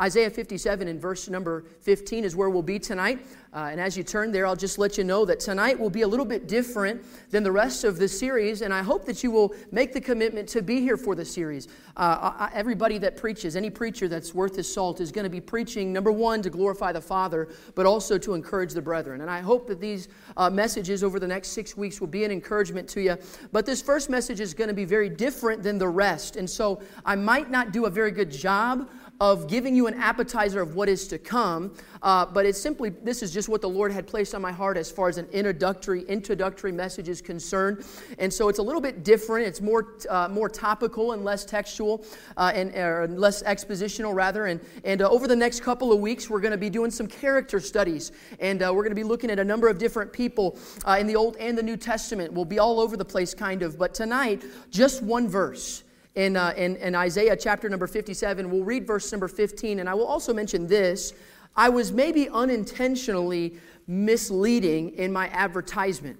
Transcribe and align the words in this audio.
Isaiah 0.00 0.30
57 0.30 0.86
in 0.86 1.00
verse 1.00 1.28
number 1.28 1.64
15 1.80 2.24
is 2.24 2.36
where 2.36 2.50
we'll 2.50 2.62
be 2.62 2.78
tonight. 2.78 3.26
Uh, 3.52 3.68
and 3.70 3.80
as 3.80 3.96
you 3.96 4.04
turn 4.04 4.30
there, 4.30 4.46
I'll 4.46 4.54
just 4.54 4.78
let 4.78 4.98
you 4.98 5.04
know 5.04 5.24
that 5.24 5.40
tonight 5.40 5.78
will 5.78 5.90
be 5.90 6.02
a 6.02 6.08
little 6.08 6.26
bit 6.26 6.46
different 6.46 7.02
than 7.30 7.42
the 7.42 7.50
rest 7.50 7.82
of 7.82 7.98
the 7.98 8.06
series. 8.06 8.62
And 8.62 8.72
I 8.72 8.82
hope 8.82 9.06
that 9.06 9.24
you 9.24 9.30
will 9.30 9.54
make 9.72 9.92
the 9.92 10.00
commitment 10.00 10.48
to 10.50 10.62
be 10.62 10.80
here 10.80 10.96
for 10.96 11.14
the 11.14 11.24
series. 11.24 11.66
Uh, 11.96 12.32
I, 12.38 12.50
everybody 12.52 12.98
that 12.98 13.16
preaches, 13.16 13.56
any 13.56 13.70
preacher 13.70 14.06
that's 14.06 14.34
worth 14.34 14.54
his 14.54 14.72
salt, 14.72 15.00
is 15.00 15.10
going 15.10 15.24
to 15.24 15.30
be 15.30 15.40
preaching, 15.40 15.92
number 15.92 16.12
one, 16.12 16.42
to 16.42 16.50
glorify 16.50 16.92
the 16.92 17.00
Father, 17.00 17.48
but 17.74 17.86
also 17.86 18.18
to 18.18 18.34
encourage 18.34 18.74
the 18.74 18.82
brethren. 18.82 19.22
And 19.22 19.30
I 19.30 19.40
hope 19.40 19.66
that 19.68 19.80
these 19.80 20.08
uh, 20.36 20.50
messages 20.50 21.02
over 21.02 21.18
the 21.18 21.26
next 21.26 21.48
six 21.48 21.76
weeks 21.76 22.00
will 22.00 22.06
be 22.06 22.24
an 22.24 22.30
encouragement 22.30 22.88
to 22.90 23.00
you. 23.00 23.16
But 23.50 23.64
this 23.64 23.80
first 23.80 24.10
message 24.10 24.40
is 24.40 24.52
going 24.52 24.68
to 24.68 24.74
be 24.74 24.84
very 24.84 25.08
different 25.08 25.62
than 25.62 25.78
the 25.78 25.88
rest. 25.88 26.36
And 26.36 26.48
so 26.48 26.82
I 27.04 27.16
might 27.16 27.50
not 27.50 27.72
do 27.72 27.86
a 27.86 27.90
very 27.90 28.10
good 28.10 28.30
job 28.30 28.88
of 29.20 29.48
giving 29.48 29.74
you 29.74 29.86
an 29.86 29.94
appetizer 29.94 30.60
of 30.60 30.74
what 30.74 30.88
is 30.88 31.08
to 31.08 31.18
come, 31.18 31.74
uh, 32.02 32.24
but 32.24 32.46
it's 32.46 32.60
simply 32.60 32.90
this 32.90 33.22
is 33.22 33.32
just 33.32 33.48
what 33.48 33.60
the 33.60 33.68
Lord 33.68 33.90
had 33.90 34.06
placed 34.06 34.34
on 34.34 34.40
my 34.40 34.52
heart 34.52 34.76
as 34.76 34.90
far 34.90 35.08
as 35.08 35.18
an 35.18 35.26
introductory 35.32 36.02
introductory 36.02 36.70
message 36.70 37.08
is 37.08 37.20
concerned, 37.20 37.84
and 38.18 38.32
so 38.32 38.48
it's 38.48 38.58
a 38.58 38.62
little 38.62 38.80
bit 38.80 39.02
different. 39.02 39.46
It's 39.46 39.60
more 39.60 39.96
uh, 40.08 40.28
more 40.28 40.48
topical 40.48 41.12
and 41.12 41.24
less 41.24 41.44
textual 41.44 42.04
uh, 42.36 42.52
and 42.54 42.74
or 42.76 43.08
less 43.08 43.42
expositional 43.42 44.14
rather. 44.14 44.46
And 44.46 44.60
and 44.84 45.02
uh, 45.02 45.10
over 45.10 45.26
the 45.26 45.36
next 45.36 45.60
couple 45.60 45.92
of 45.92 45.98
weeks, 45.98 46.30
we're 46.30 46.40
going 46.40 46.52
to 46.52 46.58
be 46.58 46.70
doing 46.70 46.90
some 46.90 47.06
character 47.06 47.58
studies, 47.58 48.12
and 48.38 48.62
uh, 48.62 48.72
we're 48.72 48.82
going 48.82 48.90
to 48.90 48.96
be 48.96 49.04
looking 49.04 49.30
at 49.30 49.38
a 49.38 49.44
number 49.44 49.68
of 49.68 49.78
different 49.78 50.12
people 50.12 50.58
uh, 50.86 50.96
in 51.00 51.06
the 51.06 51.16
Old 51.16 51.36
and 51.38 51.58
the 51.58 51.62
New 51.62 51.76
Testament. 51.76 52.32
We'll 52.32 52.44
be 52.44 52.60
all 52.60 52.78
over 52.78 52.96
the 52.96 53.04
place, 53.04 53.34
kind 53.34 53.62
of, 53.62 53.78
but 53.78 53.94
tonight 53.94 54.44
just 54.70 55.02
one 55.02 55.28
verse 55.28 55.82
in, 56.18 56.36
uh, 56.36 56.52
in, 56.56 56.74
in 56.76 56.96
Isaiah 56.96 57.36
chapter 57.36 57.68
number 57.68 57.86
57. 57.86 58.50
We'll 58.50 58.64
read 58.64 58.84
verse 58.84 59.10
number 59.12 59.28
15, 59.28 59.78
and 59.78 59.88
I 59.88 59.94
will 59.94 60.06
also 60.06 60.34
mention 60.34 60.66
this. 60.66 61.12
I 61.54 61.68
was 61.68 61.92
maybe 61.92 62.28
unintentionally 62.28 63.56
misleading 63.86 64.94
in 64.94 65.12
my 65.12 65.28
advertisement. 65.28 66.18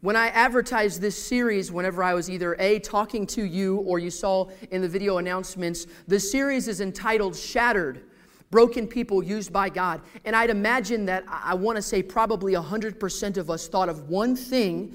When 0.00 0.16
I 0.16 0.26
advertised 0.30 1.00
this 1.00 1.16
series, 1.16 1.70
whenever 1.70 2.02
I 2.02 2.12
was 2.12 2.28
either 2.28 2.56
A, 2.58 2.80
talking 2.80 3.24
to 3.28 3.44
you, 3.44 3.76
or 3.76 4.00
you 4.00 4.10
saw 4.10 4.48
in 4.72 4.82
the 4.82 4.88
video 4.88 5.18
announcements, 5.18 5.86
the 6.08 6.18
series 6.18 6.66
is 6.66 6.80
entitled 6.80 7.36
Shattered 7.36 8.02
Broken 8.50 8.88
People 8.88 9.22
Used 9.22 9.52
by 9.52 9.68
God. 9.68 10.00
And 10.24 10.34
I'd 10.34 10.50
imagine 10.50 11.04
that 11.06 11.22
I 11.28 11.54
want 11.54 11.76
to 11.76 11.82
say 11.82 12.02
probably 12.02 12.54
100% 12.54 13.36
of 13.36 13.48
us 13.48 13.68
thought 13.68 13.88
of 13.88 14.08
one 14.08 14.34
thing 14.34 14.92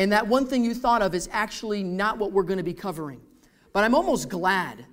and 0.00 0.10
that 0.12 0.26
one 0.26 0.46
thing 0.46 0.64
you 0.64 0.72
thought 0.72 1.02
of 1.02 1.14
is 1.14 1.28
actually 1.30 1.82
not 1.82 2.16
what 2.16 2.32
we're 2.32 2.42
going 2.42 2.56
to 2.56 2.64
be 2.64 2.72
covering. 2.72 3.20
But 3.74 3.84
I'm 3.84 3.94
almost 3.94 4.30
glad 4.30 4.86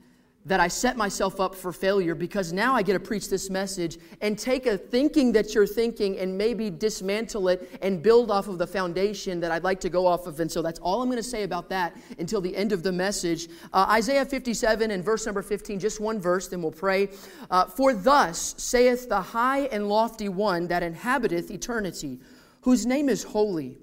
that 0.44 0.59
I 0.59 0.67
set 0.67 0.97
myself 0.97 1.39
up 1.39 1.55
for 1.55 1.72
failure 1.72 2.13
because 2.13 2.52
now 2.52 2.75
I 2.75 2.81
get 2.81 2.91
to 2.91 3.00
preach 3.00 3.30
this 3.30 3.50
message 3.50 4.00
and 4.19 4.38
take 4.38 4.66
a 4.66 4.78
thinking 4.78 5.31
that 5.31 5.55
you're 5.55 5.66
thinking 5.66 6.19
and 6.19 6.38
maybe 6.38 6.69
dismantle 6.69 7.47
it 7.47 7.80
and 7.81 8.03
build 8.03 8.30
off 8.30 8.50
of 8.50 8.58
the 8.58 8.67
foundation 8.67 9.39
that 9.39 9.50
I'd 9.50 9.63
like 9.63 9.80
to 9.80 9.89
go 9.89 10.05
off 10.05 10.28
of. 10.28 10.41
And 10.41 10.52
so 10.52 10.61
that's 10.61 10.80
all 10.80 11.02
I'm 11.02 11.08
going 11.08 11.16
to 11.16 11.23
say 11.23 11.44
about 11.44 11.69
that 11.69 11.95
until 12.19 12.41
the 12.41 12.53
end 12.53 12.73
of 12.73 12.83
the 12.83 12.91
message. 12.91 13.47
Uh, 13.72 13.85
Isaiah 13.89 14.25
57 14.25 14.91
and 14.91 15.05
verse 15.05 15.25
number 15.25 15.41
15, 15.41 15.80
just 15.80 16.02
one 16.02 16.19
verse, 16.19 16.50
then 16.50 16.61
we'll 16.61 16.72
pray. 16.73 17.08
Uh, 17.50 17.63
For 17.63 17.94
thus 17.94 18.55
saith 18.58 19.08
the 19.08 19.22
high 19.22 19.67
and 19.67 19.88
lofty 19.88 20.28
one 20.28 20.67
that 20.67 20.83
inhabiteth 20.83 21.50
eternity, 21.50 22.19
whose 22.63 22.85
name 22.85 23.08
is 23.08 23.23
holy. 23.23 23.78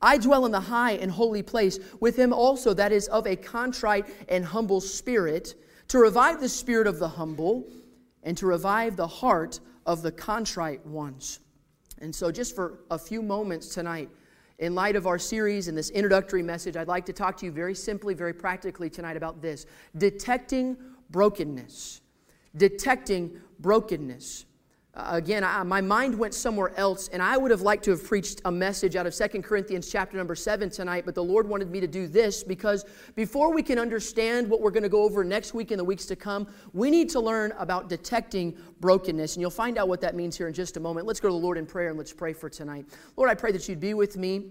I 0.00 0.18
dwell 0.18 0.44
in 0.44 0.52
the 0.52 0.60
high 0.60 0.92
and 0.92 1.10
holy 1.10 1.42
place 1.42 1.78
with 2.00 2.16
him 2.16 2.32
also 2.32 2.74
that 2.74 2.92
is 2.92 3.08
of 3.08 3.26
a 3.26 3.36
contrite 3.36 4.06
and 4.28 4.44
humble 4.44 4.80
spirit, 4.80 5.54
to 5.88 5.98
revive 5.98 6.40
the 6.40 6.48
spirit 6.48 6.86
of 6.86 6.98
the 6.98 7.08
humble 7.08 7.66
and 8.22 8.36
to 8.38 8.46
revive 8.46 8.96
the 8.96 9.06
heart 9.06 9.60
of 9.86 10.02
the 10.02 10.12
contrite 10.12 10.84
ones. 10.84 11.40
And 12.00 12.14
so, 12.14 12.30
just 12.30 12.54
for 12.54 12.80
a 12.90 12.98
few 12.98 13.22
moments 13.22 13.68
tonight, 13.68 14.10
in 14.58 14.74
light 14.74 14.96
of 14.96 15.06
our 15.06 15.18
series 15.18 15.68
and 15.68 15.76
this 15.76 15.90
introductory 15.90 16.42
message, 16.42 16.76
I'd 16.76 16.88
like 16.88 17.06
to 17.06 17.12
talk 17.12 17.36
to 17.38 17.46
you 17.46 17.52
very 17.52 17.74
simply, 17.74 18.14
very 18.14 18.32
practically 18.32 18.90
tonight 18.90 19.16
about 19.16 19.42
this 19.42 19.66
detecting 19.96 20.76
brokenness. 21.10 22.00
Detecting 22.56 23.38
brokenness. 23.60 24.45
Again, 24.98 25.44
I, 25.44 25.62
my 25.62 25.82
mind 25.82 26.18
went 26.18 26.32
somewhere 26.32 26.72
else, 26.78 27.08
and 27.08 27.22
I 27.22 27.36
would 27.36 27.50
have 27.50 27.60
liked 27.60 27.84
to 27.84 27.90
have 27.90 28.02
preached 28.02 28.40
a 28.46 28.50
message 28.50 28.96
out 28.96 29.06
of 29.06 29.14
Second 29.14 29.42
Corinthians 29.42 29.92
chapter 29.92 30.16
number 30.16 30.34
7 30.34 30.70
tonight, 30.70 31.04
but 31.04 31.14
the 31.14 31.22
Lord 31.22 31.46
wanted 31.46 31.70
me 31.70 31.80
to 31.80 31.86
do 31.86 32.08
this 32.08 32.42
because 32.42 32.86
before 33.14 33.52
we 33.52 33.62
can 33.62 33.78
understand 33.78 34.48
what 34.48 34.62
we're 34.62 34.70
going 34.70 34.84
to 34.84 34.88
go 34.88 35.02
over 35.02 35.22
next 35.22 35.52
week 35.52 35.70
and 35.70 35.78
the 35.78 35.84
weeks 35.84 36.06
to 36.06 36.16
come, 36.16 36.46
we 36.72 36.90
need 36.90 37.10
to 37.10 37.20
learn 37.20 37.52
about 37.58 37.90
detecting 37.90 38.56
brokenness. 38.80 39.36
And 39.36 39.42
you'll 39.42 39.50
find 39.50 39.76
out 39.76 39.86
what 39.86 40.00
that 40.00 40.14
means 40.14 40.34
here 40.34 40.48
in 40.48 40.54
just 40.54 40.78
a 40.78 40.80
moment. 40.80 41.06
Let's 41.06 41.20
go 41.20 41.28
to 41.28 41.32
the 41.32 41.38
Lord 41.38 41.58
in 41.58 41.66
prayer 41.66 41.90
and 41.90 41.98
let's 41.98 42.14
pray 42.14 42.32
for 42.32 42.48
tonight. 42.48 42.86
Lord, 43.16 43.28
I 43.28 43.34
pray 43.34 43.52
that 43.52 43.68
you'd 43.68 43.80
be 43.80 43.92
with 43.92 44.16
me. 44.16 44.46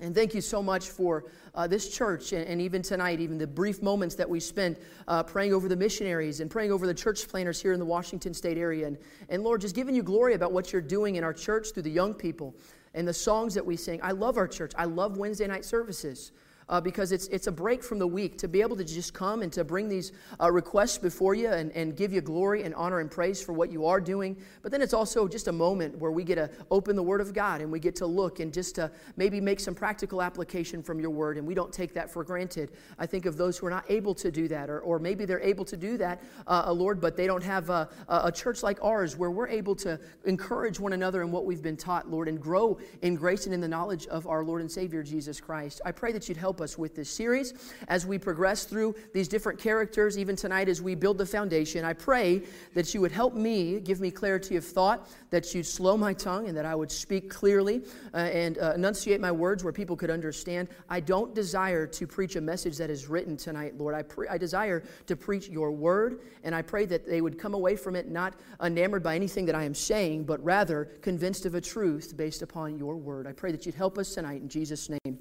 And 0.00 0.14
thank 0.14 0.34
you 0.34 0.40
so 0.40 0.62
much 0.62 0.88
for 0.88 1.24
uh, 1.54 1.66
this 1.66 1.88
church 1.94 2.32
and, 2.32 2.46
and, 2.46 2.60
even 2.60 2.80
tonight, 2.82 3.20
even 3.20 3.38
the 3.38 3.46
brief 3.46 3.82
moments 3.82 4.14
that 4.14 4.28
we 4.28 4.40
spent 4.40 4.78
uh, 5.08 5.22
praying 5.22 5.52
over 5.52 5.68
the 5.68 5.76
missionaries 5.76 6.40
and 6.40 6.50
praying 6.50 6.72
over 6.72 6.86
the 6.86 6.94
church 6.94 7.28
planters 7.28 7.60
here 7.60 7.72
in 7.72 7.78
the 7.78 7.86
Washington 7.86 8.32
State 8.32 8.56
area. 8.56 8.86
And, 8.86 8.98
and 9.28 9.42
Lord, 9.42 9.60
just 9.60 9.74
giving 9.74 9.94
you 9.94 10.02
glory 10.02 10.34
about 10.34 10.52
what 10.52 10.72
you're 10.72 10.80
doing 10.80 11.16
in 11.16 11.24
our 11.24 11.34
church 11.34 11.72
through 11.72 11.82
the 11.82 11.90
young 11.90 12.14
people 12.14 12.54
and 12.94 13.06
the 13.06 13.14
songs 13.14 13.54
that 13.54 13.64
we 13.64 13.76
sing. 13.76 14.00
I 14.02 14.12
love 14.12 14.36
our 14.36 14.48
church. 14.48 14.72
I 14.76 14.84
love 14.84 15.16
Wednesday 15.16 15.46
night 15.46 15.64
services 15.64 16.32
uh, 16.70 16.80
because 16.80 17.12
it's, 17.12 17.26
it's 17.26 17.48
a 17.48 17.52
break 17.52 17.82
from 17.82 17.98
the 17.98 18.06
week 18.06 18.38
to 18.38 18.48
be 18.48 18.62
able 18.62 18.76
to 18.76 18.84
just 18.84 19.12
come 19.12 19.42
and 19.42 19.52
to 19.52 19.64
bring 19.64 19.88
these 19.88 20.12
uh, 20.40 20.50
requests 20.50 20.96
before 20.96 21.34
you 21.34 21.48
and, 21.48 21.72
and 21.72 21.96
give 21.96 22.12
you 22.12 22.20
glory 22.20 22.62
and 22.62 22.74
honor 22.76 23.00
and 23.00 23.10
praise 23.10 23.42
for 23.42 23.52
what 23.52 23.70
you 23.70 23.84
are 23.84 24.00
doing. 24.00 24.36
But 24.62 24.70
then 24.70 24.80
it's 24.80 24.94
also 24.94 25.26
just 25.26 25.48
a 25.48 25.52
moment 25.52 25.98
where 25.98 26.12
we 26.12 26.22
get 26.22 26.36
to 26.36 26.48
open 26.70 26.94
the 26.94 27.02
Word 27.02 27.20
of 27.20 27.34
God 27.34 27.60
and 27.60 27.70
we 27.72 27.80
get 27.80 27.96
to 27.96 28.06
look 28.06 28.38
and 28.38 28.54
just 28.54 28.76
to 28.76 28.90
maybe 29.16 29.40
make 29.40 29.58
some 29.58 29.74
practical 29.74 30.22
application 30.22 30.82
from 30.82 31.00
your 31.00 31.10
Word. 31.10 31.36
And 31.38 31.46
we 31.46 31.54
don't 31.54 31.72
take 31.72 31.92
that 31.94 32.08
for 32.08 32.22
granted. 32.22 32.70
I 32.98 33.06
think 33.06 33.26
of 33.26 33.36
those 33.36 33.58
who 33.58 33.66
are 33.66 33.70
not 33.70 33.84
able 33.88 34.14
to 34.14 34.30
do 34.30 34.46
that, 34.48 34.70
or, 34.70 34.80
or 34.80 35.00
maybe 35.00 35.24
they're 35.24 35.40
able 35.40 35.64
to 35.64 35.76
do 35.76 35.98
that, 35.98 36.22
uh, 36.46 36.72
Lord, 36.72 37.00
but 37.00 37.16
they 37.16 37.26
don't 37.26 37.42
have 37.42 37.68
a, 37.68 37.88
a 38.08 38.30
church 38.30 38.62
like 38.62 38.78
ours 38.82 39.16
where 39.16 39.32
we're 39.32 39.48
able 39.48 39.74
to 39.76 39.98
encourage 40.24 40.78
one 40.78 40.92
another 40.92 41.22
in 41.22 41.32
what 41.32 41.46
we've 41.46 41.62
been 41.62 41.76
taught, 41.76 42.08
Lord, 42.08 42.28
and 42.28 42.40
grow 42.40 42.78
in 43.02 43.16
grace 43.16 43.46
and 43.46 43.54
in 43.54 43.60
the 43.60 43.68
knowledge 43.68 44.06
of 44.06 44.28
our 44.28 44.44
Lord 44.44 44.60
and 44.60 44.70
Savior 44.70 45.02
Jesus 45.02 45.40
Christ. 45.40 45.80
I 45.84 45.90
pray 45.90 46.12
that 46.12 46.28
you'd 46.28 46.38
help 46.38 46.59
us 46.60 46.78
with 46.78 46.94
this 46.94 47.10
series 47.10 47.54
as 47.88 48.06
we 48.06 48.18
progress 48.18 48.64
through 48.64 48.94
these 49.12 49.28
different 49.28 49.58
characters, 49.58 50.18
even 50.18 50.36
tonight 50.36 50.68
as 50.68 50.80
we 50.80 50.94
build 50.94 51.18
the 51.18 51.26
foundation. 51.26 51.84
I 51.84 51.92
pray 51.92 52.42
that 52.74 52.92
you 52.94 53.00
would 53.00 53.12
help 53.12 53.34
me, 53.34 53.80
give 53.80 54.00
me 54.00 54.10
clarity 54.10 54.56
of 54.56 54.64
thought, 54.64 55.08
that 55.30 55.54
you'd 55.54 55.66
slow 55.66 55.96
my 55.96 56.12
tongue, 56.12 56.48
and 56.48 56.56
that 56.56 56.66
I 56.66 56.74
would 56.74 56.90
speak 56.90 57.30
clearly 57.30 57.82
uh, 58.14 58.18
and 58.18 58.58
uh, 58.58 58.72
enunciate 58.74 59.20
my 59.20 59.32
words 59.32 59.64
where 59.64 59.72
people 59.72 59.96
could 59.96 60.10
understand. 60.10 60.68
I 60.88 61.00
don't 61.00 61.34
desire 61.34 61.86
to 61.86 62.06
preach 62.06 62.36
a 62.36 62.40
message 62.40 62.76
that 62.78 62.90
is 62.90 63.08
written 63.08 63.36
tonight, 63.36 63.76
Lord. 63.78 63.94
I, 63.94 64.02
pre- 64.02 64.28
I 64.28 64.38
desire 64.38 64.82
to 65.06 65.16
preach 65.16 65.48
your 65.48 65.72
word, 65.72 66.20
and 66.44 66.54
I 66.54 66.62
pray 66.62 66.86
that 66.86 67.06
they 67.06 67.20
would 67.20 67.38
come 67.38 67.54
away 67.54 67.76
from 67.76 67.96
it 67.96 68.08
not 68.08 68.34
enamored 68.62 69.02
by 69.02 69.14
anything 69.14 69.46
that 69.46 69.54
I 69.54 69.64
am 69.64 69.74
saying, 69.74 70.24
but 70.24 70.42
rather 70.44 70.86
convinced 71.02 71.46
of 71.46 71.54
a 71.54 71.60
truth 71.60 72.16
based 72.16 72.42
upon 72.42 72.78
your 72.78 72.96
word. 72.96 73.26
I 73.26 73.32
pray 73.32 73.52
that 73.52 73.66
you'd 73.66 73.74
help 73.74 73.98
us 73.98 74.14
tonight 74.14 74.42
in 74.42 74.48
Jesus' 74.48 74.88
name. 74.88 75.18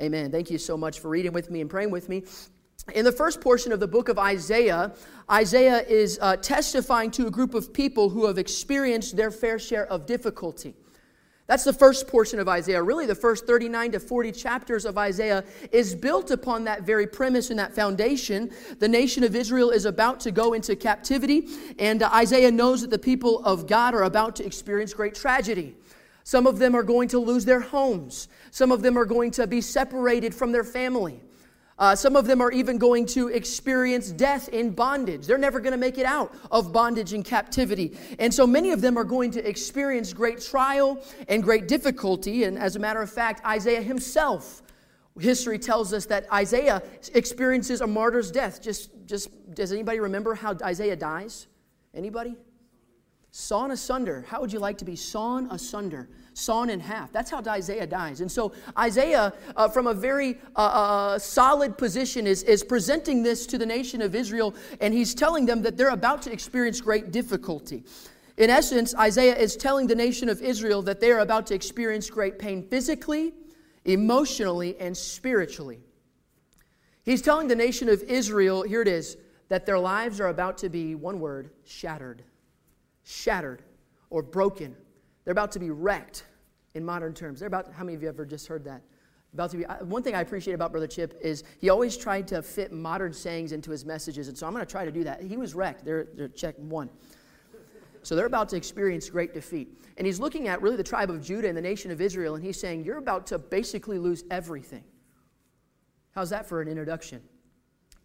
Amen. 0.00 0.30
Thank 0.30 0.50
you 0.50 0.58
so 0.58 0.76
much 0.76 1.00
for 1.00 1.08
reading 1.08 1.32
with 1.32 1.50
me 1.50 1.60
and 1.60 1.68
praying 1.68 1.90
with 1.90 2.08
me. 2.08 2.22
In 2.94 3.04
the 3.04 3.12
first 3.12 3.40
portion 3.40 3.72
of 3.72 3.80
the 3.80 3.88
book 3.88 4.08
of 4.08 4.18
Isaiah, 4.18 4.94
Isaiah 5.30 5.82
is 5.82 6.18
uh, 6.22 6.36
testifying 6.36 7.10
to 7.12 7.26
a 7.26 7.30
group 7.30 7.52
of 7.52 7.72
people 7.72 8.08
who 8.08 8.26
have 8.26 8.38
experienced 8.38 9.16
their 9.16 9.30
fair 9.30 9.58
share 9.58 9.86
of 9.86 10.06
difficulty. 10.06 10.74
That's 11.48 11.64
the 11.64 11.72
first 11.72 12.06
portion 12.06 12.38
of 12.38 12.48
Isaiah. 12.48 12.82
Really, 12.82 13.06
the 13.06 13.14
first 13.14 13.46
39 13.46 13.92
to 13.92 14.00
40 14.00 14.32
chapters 14.32 14.84
of 14.84 14.98
Isaiah 14.98 15.44
is 15.72 15.94
built 15.94 16.30
upon 16.30 16.64
that 16.64 16.82
very 16.82 17.06
premise 17.06 17.50
and 17.50 17.58
that 17.58 17.74
foundation. 17.74 18.50
The 18.78 18.88
nation 18.88 19.24
of 19.24 19.34
Israel 19.34 19.70
is 19.70 19.84
about 19.84 20.20
to 20.20 20.30
go 20.30 20.52
into 20.52 20.76
captivity, 20.76 21.48
and 21.78 22.02
uh, 22.02 22.10
Isaiah 22.14 22.50
knows 22.50 22.82
that 22.82 22.90
the 22.90 22.98
people 22.98 23.42
of 23.44 23.66
God 23.66 23.94
are 23.94 24.04
about 24.04 24.36
to 24.36 24.46
experience 24.46 24.92
great 24.92 25.14
tragedy. 25.14 25.74
Some 26.28 26.46
of 26.46 26.58
them 26.58 26.74
are 26.74 26.82
going 26.82 27.08
to 27.08 27.18
lose 27.18 27.46
their 27.46 27.60
homes. 27.60 28.28
Some 28.50 28.70
of 28.70 28.82
them 28.82 28.98
are 28.98 29.06
going 29.06 29.30
to 29.30 29.46
be 29.46 29.62
separated 29.62 30.34
from 30.34 30.52
their 30.52 30.62
family. 30.62 31.22
Uh, 31.78 31.96
some 31.96 32.16
of 32.16 32.26
them 32.26 32.42
are 32.42 32.52
even 32.52 32.76
going 32.76 33.06
to 33.06 33.28
experience 33.28 34.10
death 34.10 34.50
in 34.50 34.72
bondage. 34.72 35.24
They're 35.26 35.38
never 35.38 35.58
going 35.58 35.72
to 35.72 35.78
make 35.78 35.96
it 35.96 36.04
out 36.04 36.34
of 36.50 36.70
bondage 36.70 37.14
and 37.14 37.24
captivity. 37.24 37.96
And 38.18 38.34
so 38.34 38.46
many 38.46 38.72
of 38.72 38.82
them 38.82 38.98
are 38.98 39.04
going 39.04 39.30
to 39.30 39.48
experience 39.48 40.12
great 40.12 40.38
trial 40.38 41.02
and 41.28 41.42
great 41.42 41.66
difficulty. 41.66 42.44
And 42.44 42.58
as 42.58 42.76
a 42.76 42.78
matter 42.78 43.00
of 43.00 43.10
fact, 43.10 43.42
Isaiah 43.46 43.80
himself, 43.80 44.60
history 45.18 45.58
tells 45.58 45.94
us 45.94 46.04
that 46.06 46.30
Isaiah 46.30 46.82
experiences 47.14 47.80
a 47.80 47.86
martyr's 47.86 48.30
death. 48.30 48.60
Just, 48.60 48.90
just 49.06 49.30
does 49.54 49.72
anybody 49.72 49.98
remember 49.98 50.34
how 50.34 50.54
Isaiah 50.62 50.96
dies? 50.96 51.46
Anybody? 51.94 52.36
Sawn 53.40 53.70
asunder. 53.70 54.24
How 54.26 54.40
would 54.40 54.52
you 54.52 54.58
like 54.58 54.76
to 54.78 54.84
be 54.84 54.96
sawn 54.96 55.46
asunder? 55.52 56.08
Sawn 56.34 56.70
in 56.70 56.80
half. 56.80 57.12
That's 57.12 57.30
how 57.30 57.40
Isaiah 57.46 57.86
dies. 57.86 58.20
And 58.20 58.30
so 58.30 58.52
Isaiah, 58.76 59.32
uh, 59.54 59.68
from 59.68 59.86
a 59.86 59.94
very 59.94 60.38
uh, 60.56 60.58
uh, 60.58 61.18
solid 61.20 61.78
position, 61.78 62.26
is, 62.26 62.42
is 62.42 62.64
presenting 62.64 63.22
this 63.22 63.46
to 63.46 63.56
the 63.56 63.64
nation 63.64 64.02
of 64.02 64.16
Israel, 64.16 64.56
and 64.80 64.92
he's 64.92 65.14
telling 65.14 65.46
them 65.46 65.62
that 65.62 65.76
they're 65.76 65.90
about 65.90 66.20
to 66.22 66.32
experience 66.32 66.80
great 66.80 67.12
difficulty. 67.12 67.84
In 68.38 68.50
essence, 68.50 68.92
Isaiah 68.96 69.36
is 69.36 69.56
telling 69.56 69.86
the 69.86 69.94
nation 69.94 70.28
of 70.28 70.42
Israel 70.42 70.82
that 70.82 70.98
they 70.98 71.12
are 71.12 71.20
about 71.20 71.46
to 71.46 71.54
experience 71.54 72.10
great 72.10 72.40
pain 72.40 72.66
physically, 72.68 73.34
emotionally, 73.84 74.76
and 74.80 74.96
spiritually. 74.96 75.78
He's 77.04 77.22
telling 77.22 77.46
the 77.46 77.54
nation 77.54 77.88
of 77.88 78.02
Israel, 78.02 78.64
here 78.64 78.82
it 78.82 78.88
is, 78.88 79.16
that 79.48 79.64
their 79.64 79.78
lives 79.78 80.20
are 80.20 80.28
about 80.28 80.58
to 80.58 80.68
be, 80.68 80.96
one 80.96 81.20
word, 81.20 81.50
shattered. 81.64 82.24
Shattered 83.08 83.62
or 84.10 84.22
broken. 84.22 84.76
They're 85.24 85.32
about 85.32 85.50
to 85.52 85.58
be 85.58 85.70
wrecked 85.70 86.24
in 86.74 86.84
modern 86.84 87.14
terms. 87.14 87.40
They're 87.40 87.46
about, 87.46 87.72
how 87.72 87.82
many 87.82 87.94
of 87.96 88.02
you 88.02 88.08
ever 88.08 88.26
just 88.26 88.46
heard 88.46 88.64
that? 88.64 88.82
About 89.32 89.50
to 89.52 89.56
be, 89.56 89.64
one 89.80 90.02
thing 90.02 90.14
I 90.14 90.20
appreciate 90.20 90.52
about 90.52 90.72
Brother 90.72 90.86
Chip 90.86 91.18
is 91.22 91.42
he 91.58 91.70
always 91.70 91.96
tried 91.96 92.28
to 92.28 92.42
fit 92.42 92.70
modern 92.70 93.14
sayings 93.14 93.52
into 93.52 93.70
his 93.70 93.86
messages, 93.86 94.28
and 94.28 94.36
so 94.36 94.46
I'm 94.46 94.52
going 94.52 94.64
to 94.64 94.70
try 94.70 94.84
to 94.84 94.92
do 94.92 95.04
that. 95.04 95.22
He 95.22 95.38
was 95.38 95.54
wrecked. 95.54 95.86
They're, 95.86 96.06
they're 96.14 96.28
check 96.28 96.54
one. 96.58 96.90
So 98.02 98.14
they're 98.14 98.26
about 98.26 98.50
to 98.50 98.56
experience 98.56 99.08
great 99.08 99.32
defeat. 99.32 99.68
And 99.96 100.06
he's 100.06 100.20
looking 100.20 100.46
at 100.48 100.60
really 100.60 100.76
the 100.76 100.82
tribe 100.82 101.08
of 101.08 101.22
Judah 101.22 101.48
and 101.48 101.56
the 101.56 101.62
nation 101.62 101.90
of 101.90 102.02
Israel, 102.02 102.34
and 102.34 102.44
he's 102.44 102.60
saying, 102.60 102.84
You're 102.84 102.98
about 102.98 103.26
to 103.28 103.38
basically 103.38 103.98
lose 103.98 104.22
everything. 104.30 104.84
How's 106.10 106.28
that 106.28 106.46
for 106.46 106.60
an 106.60 106.68
introduction? 106.68 107.22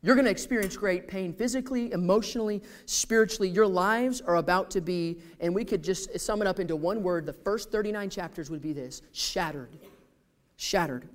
You're 0.04 0.16
going 0.16 0.26
to 0.26 0.32
experience 0.32 0.76
great 0.76 1.08
pain 1.08 1.32
physically, 1.32 1.94
emotionally, 1.94 2.62
spiritually. 2.86 3.48
Your 3.48 3.66
lives 3.66 4.20
are 4.20 4.36
about 4.36 4.70
to 4.72 4.82
be, 4.82 5.18
and 5.40 5.56
we 5.56 5.64
could 5.64 5.82
just 5.82 6.20
sum 6.20 6.42
it 6.42 6.48
up 6.48 6.60
into 6.60 6.76
one 6.76 7.02
word. 7.02 7.26
The 7.26 7.32
first 7.32 7.72
39 7.72 8.10
chapters 8.10 8.50
would 8.50 8.62
be 8.62 8.74
this 8.74 9.02
shattered. 9.14 9.78
Shattered. 10.58 11.08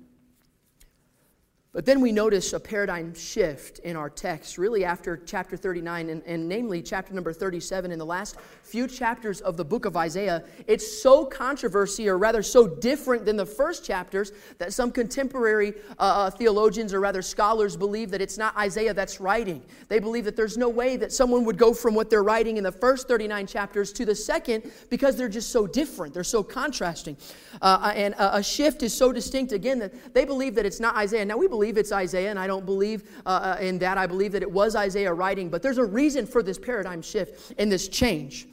But 1.71 1.85
then 1.85 2.01
we 2.01 2.11
notice 2.11 2.53
a 2.53 2.59
paradigm 2.59 3.13
shift 3.13 3.77
in 3.79 3.95
our 3.95 4.09
text, 4.09 4.57
really 4.57 4.83
after 4.83 5.15
chapter 5.17 5.55
39, 5.55 6.09
and, 6.09 6.23
and, 6.25 6.49
namely 6.49 6.81
chapter 6.81 7.13
number 7.13 7.31
37. 7.31 7.91
In 7.91 7.99
the 7.99 8.05
last 8.05 8.37
few 8.63 8.87
chapters 8.87 9.39
of 9.41 9.55
the 9.55 9.63
book 9.63 9.85
of 9.85 9.95
Isaiah, 9.95 10.43
it's 10.65 10.99
so 10.99 11.25
controversy, 11.25 12.09
or 12.09 12.17
rather 12.17 12.41
so 12.41 12.67
different 12.67 13.23
than 13.23 13.37
the 13.37 13.45
first 13.45 13.85
chapters, 13.85 14.31
that 14.57 14.73
some 14.73 14.91
contemporary 14.91 15.75
uh, 15.99 16.01
uh, 16.01 16.31
theologians, 16.31 16.91
or 16.91 17.01
rather 17.01 17.21
scholars, 17.21 17.77
believe 17.77 18.09
that 18.09 18.21
it's 18.21 18.39
not 18.39 18.57
Isaiah 18.57 18.95
that's 18.95 19.19
writing. 19.19 19.61
They 19.89 19.99
believe 19.99 20.25
that 20.25 20.35
there's 20.35 20.57
no 20.57 20.69
way 20.69 20.97
that 20.97 21.11
someone 21.11 21.45
would 21.45 21.59
go 21.59 21.75
from 21.75 21.93
what 21.93 22.09
they're 22.09 22.23
writing 22.23 22.57
in 22.57 22.63
the 22.63 22.71
first 22.71 23.07
39 23.07 23.45
chapters 23.45 23.93
to 23.93 24.05
the 24.05 24.15
second 24.15 24.71
because 24.89 25.17
they're 25.17 25.29
just 25.29 25.51
so 25.51 25.67
different, 25.67 26.15
they're 26.15 26.23
so 26.23 26.41
contrasting. 26.41 27.15
Uh, 27.61 27.93
and 27.95 28.15
a, 28.15 28.37
a 28.37 28.43
shift 28.43 28.81
is 28.81 28.91
so 28.91 29.11
distinct, 29.11 29.51
again, 29.51 29.77
that 29.77 30.15
they 30.15 30.25
believe 30.25 30.55
that 30.55 30.65
it's 30.65 30.79
not 30.79 30.95
Isaiah. 30.95 31.25
Now, 31.25 31.37
we 31.37 31.47
believe 31.47 31.58
believe 31.59 31.77
it's 31.77 31.91
Isaiah, 31.91 32.29
and 32.29 32.39
I 32.39 32.47
don't 32.47 32.65
believe 32.65 33.03
uh, 33.25 33.55
uh, 33.57 33.61
in 33.61 33.79
that. 33.79 33.97
I 33.97 34.07
believe 34.07 34.31
that 34.31 34.41
it 34.41 34.49
was 34.49 34.77
Isaiah 34.77 35.13
writing, 35.13 35.49
but 35.49 35.61
there's 35.61 35.77
a 35.77 35.83
reason 35.83 36.25
for 36.25 36.41
this 36.41 36.57
paradigm 36.57 37.01
shift 37.01 37.53
and 37.57 37.69
this 37.69 37.89
change. 37.89 38.47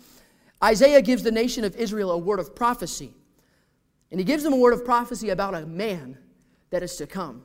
Isaiah 0.62 1.00
gives 1.00 1.23
the 1.23 1.31
nation 1.31 1.62
of 1.62 1.76
Israel 1.76 2.11
a 2.11 2.19
word 2.19 2.41
of 2.41 2.56
prophecy, 2.56 3.12
and 4.11 4.19
he 4.19 4.25
gives 4.25 4.43
them 4.43 4.53
a 4.53 4.56
word 4.56 4.75
of 4.75 4.85
prophecy 4.85 5.29
about 5.29 5.55
a 5.55 5.64
man 5.67 6.19
that 6.70 6.82
is 6.82 6.97
to 6.97 7.06
come. 7.06 7.44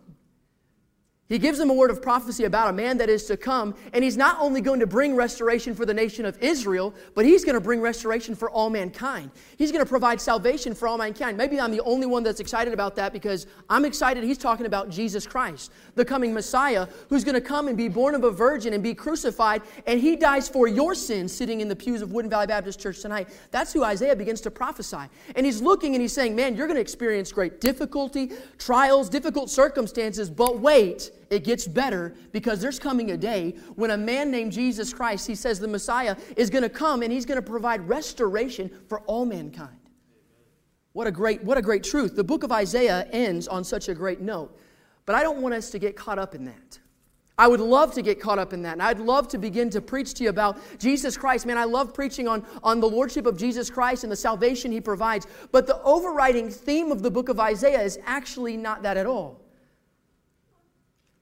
He 1.31 1.39
gives 1.39 1.57
them 1.57 1.69
a 1.69 1.73
word 1.73 1.91
of 1.91 2.01
prophecy 2.01 2.43
about 2.43 2.69
a 2.69 2.73
man 2.73 2.97
that 2.97 3.07
is 3.07 3.23
to 3.27 3.37
come, 3.37 3.73
and 3.93 4.03
he's 4.03 4.17
not 4.17 4.35
only 4.41 4.59
going 4.59 4.81
to 4.81 4.85
bring 4.85 5.15
restoration 5.15 5.73
for 5.73 5.85
the 5.85 5.93
nation 5.93 6.25
of 6.25 6.37
Israel, 6.43 6.93
but 7.15 7.23
he's 7.23 7.45
going 7.45 7.55
to 7.55 7.61
bring 7.61 7.79
restoration 7.79 8.35
for 8.35 8.51
all 8.51 8.69
mankind. 8.69 9.31
He's 9.55 9.71
going 9.71 9.81
to 9.81 9.87
provide 9.87 10.19
salvation 10.19 10.75
for 10.75 10.89
all 10.89 10.97
mankind. 10.97 11.37
Maybe 11.37 11.57
I'm 11.57 11.71
the 11.71 11.79
only 11.83 12.05
one 12.05 12.23
that's 12.23 12.41
excited 12.41 12.73
about 12.73 12.97
that 12.97 13.13
because 13.13 13.47
I'm 13.69 13.85
excited 13.85 14.25
he's 14.25 14.37
talking 14.37 14.65
about 14.65 14.89
Jesus 14.89 15.25
Christ, 15.25 15.71
the 15.95 16.03
coming 16.03 16.33
Messiah, 16.33 16.85
who's 17.07 17.23
going 17.23 17.35
to 17.35 17.39
come 17.39 17.69
and 17.69 17.77
be 17.77 17.87
born 17.87 18.13
of 18.13 18.25
a 18.25 18.31
virgin 18.31 18.73
and 18.73 18.83
be 18.83 18.93
crucified, 18.93 19.61
and 19.87 20.01
he 20.01 20.17
dies 20.17 20.49
for 20.49 20.67
your 20.67 20.93
sins 20.93 21.33
sitting 21.33 21.61
in 21.61 21.69
the 21.69 21.77
pews 21.77 22.01
of 22.01 22.11
Woodin 22.11 22.29
Valley 22.29 22.47
Baptist 22.47 22.81
Church 22.81 22.99
tonight. 22.99 23.29
That's 23.51 23.71
who 23.71 23.85
Isaiah 23.85 24.17
begins 24.17 24.41
to 24.41 24.51
prophesy. 24.51 25.07
And 25.37 25.45
he's 25.45 25.61
looking 25.61 25.95
and 25.95 26.01
he's 26.01 26.11
saying, 26.11 26.35
Man, 26.35 26.57
you're 26.57 26.67
going 26.67 26.75
to 26.75 26.81
experience 26.81 27.31
great 27.31 27.61
difficulty, 27.61 28.33
trials, 28.57 29.07
difficult 29.07 29.49
circumstances, 29.49 30.29
but 30.29 30.59
wait 30.59 31.09
it 31.31 31.45
gets 31.45 31.65
better 31.65 32.13
because 32.33 32.61
there's 32.61 32.77
coming 32.77 33.11
a 33.11 33.17
day 33.17 33.55
when 33.75 33.91
a 33.91 33.97
man 33.97 34.29
named 34.29 34.51
Jesus 34.51 34.93
Christ, 34.93 35.25
he 35.25 35.33
says 35.33 35.59
the 35.59 35.67
Messiah, 35.67 36.15
is 36.35 36.49
going 36.49 36.61
to 36.61 36.69
come 36.69 37.01
and 37.01 37.11
he's 37.11 37.25
going 37.25 37.41
to 37.41 37.49
provide 37.49 37.87
restoration 37.87 38.69
for 38.87 38.99
all 39.01 39.25
mankind. 39.25 39.77
What 40.91 41.07
a 41.07 41.11
great, 41.11 41.41
what 41.43 41.57
a 41.57 41.61
great 41.61 41.83
truth. 41.83 42.17
The 42.17 42.23
book 42.23 42.43
of 42.43 42.51
Isaiah 42.51 43.07
ends 43.13 43.47
on 43.47 43.63
such 43.63 43.87
a 43.87 43.95
great 43.95 44.19
note. 44.19 44.59
But 45.05 45.15
I 45.15 45.23
don't 45.23 45.41
want 45.41 45.55
us 45.55 45.71
to 45.71 45.79
get 45.79 45.95
caught 45.95 46.19
up 46.19 46.35
in 46.35 46.45
that. 46.45 46.79
I 47.37 47.47
would 47.47 47.61
love 47.61 47.93
to 47.93 48.01
get 48.01 48.19
caught 48.19 48.37
up 48.37 48.51
in 48.51 48.61
that. 48.63 48.73
And 48.73 48.83
I'd 48.83 48.99
love 48.99 49.27
to 49.29 49.37
begin 49.37 49.69
to 49.71 49.81
preach 49.81 50.13
to 50.15 50.23
you 50.23 50.29
about 50.29 50.59
Jesus 50.77 51.17
Christ. 51.17 51.45
Man, 51.45 51.57
I 51.57 51.63
love 51.63 51.93
preaching 51.93 52.27
on, 52.27 52.45
on 52.61 52.81
the 52.81 52.89
Lordship 52.89 53.25
of 53.25 53.37
Jesus 53.37 53.69
Christ 53.69 54.03
and 54.03 54.11
the 54.11 54.17
salvation 54.17 54.71
He 54.71 54.81
provides. 54.81 55.27
But 55.51 55.65
the 55.65 55.81
overriding 55.81 56.51
theme 56.51 56.91
of 56.91 57.01
the 57.01 57.09
book 57.09 57.29
of 57.29 57.39
Isaiah 57.39 57.81
is 57.81 57.97
actually 58.05 58.57
not 58.57 58.83
that 58.83 58.97
at 58.97 59.05
all. 59.07 59.40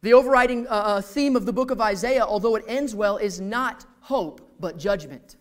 The 0.02 0.14
overriding 0.14 0.68
uh, 0.68 0.72
uh, 0.72 1.02
theme 1.02 1.36
of 1.36 1.46
the 1.46 1.54
book 1.54 1.72
of 1.72 1.82
Isaiah, 1.82 2.24
although 2.24 2.56
it 2.56 2.64
ends 2.68 2.96
well, 2.96 3.18
is 3.18 3.42
not 3.42 3.86
hope, 4.00 4.56
but 4.60 4.78
judgment, 4.78 5.36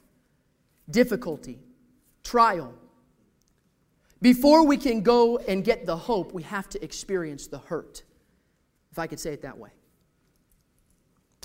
difficulty, 0.90 1.60
trial. 2.24 2.74
Before 4.20 4.66
we 4.66 4.76
can 4.76 5.02
go 5.02 5.38
and 5.38 5.64
get 5.64 5.86
the 5.86 5.96
hope, 5.96 6.32
we 6.32 6.42
have 6.42 6.68
to 6.70 6.82
experience 6.82 7.46
the 7.46 7.58
hurt, 7.58 8.02
if 8.90 8.98
I 8.98 9.06
could 9.06 9.20
say 9.20 9.32
it 9.32 9.42
that 9.42 9.56
way. 9.56 9.70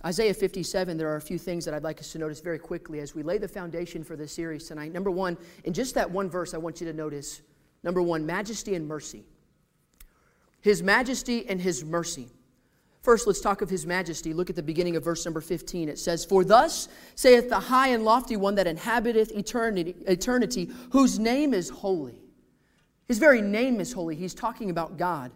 Isaiah 0.05 0.33
57, 0.33 0.97
there 0.97 1.07
are 1.07 1.15
a 1.15 1.21
few 1.21 1.37
things 1.37 1.63
that 1.65 1.73
I'd 1.73 1.83
like 1.83 1.99
us 1.99 2.11
to 2.11 2.17
notice 2.17 2.41
very 2.41 2.59
quickly 2.59 2.99
as 2.99 3.15
we 3.15 3.23
lay 3.23 3.37
the 3.37 3.47
foundation 3.47 4.03
for 4.03 4.17
this 4.17 4.33
series 4.33 4.67
tonight. 4.67 4.91
Number 4.91 5.11
one, 5.11 5.37
in 5.63 5.71
just 5.71 5.95
that 5.95 6.09
one 6.09 6.29
verse, 6.29 6.53
I 6.53 6.57
want 6.57 6.81
you 6.81 6.87
to 6.87 6.93
notice 6.93 7.41
number 7.83 8.01
one, 8.01 8.25
majesty 8.25 8.75
and 8.75 8.87
mercy. 8.87 9.23
His 10.61 10.83
majesty 10.83 11.47
and 11.47 11.61
his 11.61 11.85
mercy. 11.85 12.29
First, 13.03 13.27
let's 13.27 13.41
talk 13.41 13.61
of 13.61 13.69
his 13.69 13.85
majesty. 13.85 14.33
Look 14.33 14.49
at 14.49 14.55
the 14.55 14.63
beginning 14.63 14.95
of 14.95 15.03
verse 15.03 15.25
number 15.25 15.41
15. 15.41 15.89
It 15.89 15.99
says, 15.99 16.23
For 16.23 16.45
thus 16.45 16.87
saith 17.15 17.49
the 17.49 17.59
high 17.59 17.89
and 17.89 18.05
lofty 18.05 18.37
one 18.37 18.55
that 18.55 18.65
inhabiteth 18.65 19.31
eternity, 19.31 19.93
eternity, 20.07 20.71
whose 20.91 21.19
name 21.19 21.53
is 21.53 21.69
holy. 21.69 22.15
His 23.09 23.19
very 23.19 23.41
name 23.41 23.81
is 23.81 23.91
holy. 23.91 24.15
He's 24.15 24.33
talking 24.33 24.69
about 24.69 24.97
God, 24.97 25.33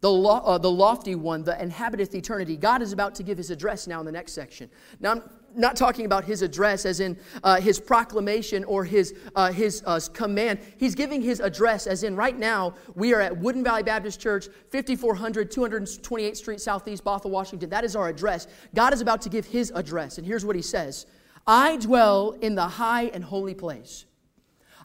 the, 0.00 0.10
lo- 0.10 0.40
uh, 0.46 0.56
the 0.56 0.70
lofty 0.70 1.14
one 1.14 1.44
that 1.44 1.60
inhabiteth 1.60 2.14
eternity. 2.14 2.56
God 2.56 2.80
is 2.80 2.94
about 2.94 3.14
to 3.16 3.22
give 3.22 3.36
his 3.36 3.50
address 3.50 3.86
now 3.86 4.00
in 4.00 4.06
the 4.06 4.12
next 4.12 4.32
section. 4.32 4.70
Now, 4.98 5.12
I'm 5.12 5.22
not 5.56 5.76
talking 5.76 6.06
about 6.06 6.24
his 6.24 6.42
address 6.42 6.84
as 6.84 7.00
in 7.00 7.16
uh, 7.42 7.60
his 7.60 7.80
proclamation 7.80 8.64
or 8.64 8.84
his, 8.84 9.14
uh, 9.34 9.52
his 9.52 9.82
uh, 9.86 10.00
command. 10.12 10.58
He's 10.78 10.94
giving 10.94 11.22
his 11.22 11.40
address 11.40 11.86
as 11.86 12.02
in 12.02 12.16
right 12.16 12.38
now 12.38 12.74
we 12.94 13.14
are 13.14 13.20
at 13.20 13.36
Woodin 13.36 13.64
Valley 13.64 13.82
Baptist 13.82 14.20
Church, 14.20 14.48
5400 14.70 15.50
228th 15.50 16.36
Street 16.36 16.60
Southeast, 16.60 17.04
Bothell, 17.04 17.30
Washington. 17.30 17.70
That 17.70 17.84
is 17.84 17.96
our 17.96 18.08
address. 18.08 18.46
God 18.74 18.92
is 18.92 19.00
about 19.00 19.22
to 19.22 19.28
give 19.28 19.46
his 19.46 19.72
address. 19.74 20.18
And 20.18 20.26
here's 20.26 20.44
what 20.44 20.56
he 20.56 20.62
says 20.62 21.06
I 21.46 21.76
dwell 21.76 22.32
in 22.40 22.54
the 22.54 22.66
high 22.66 23.04
and 23.04 23.22
holy 23.22 23.54
place. 23.54 24.06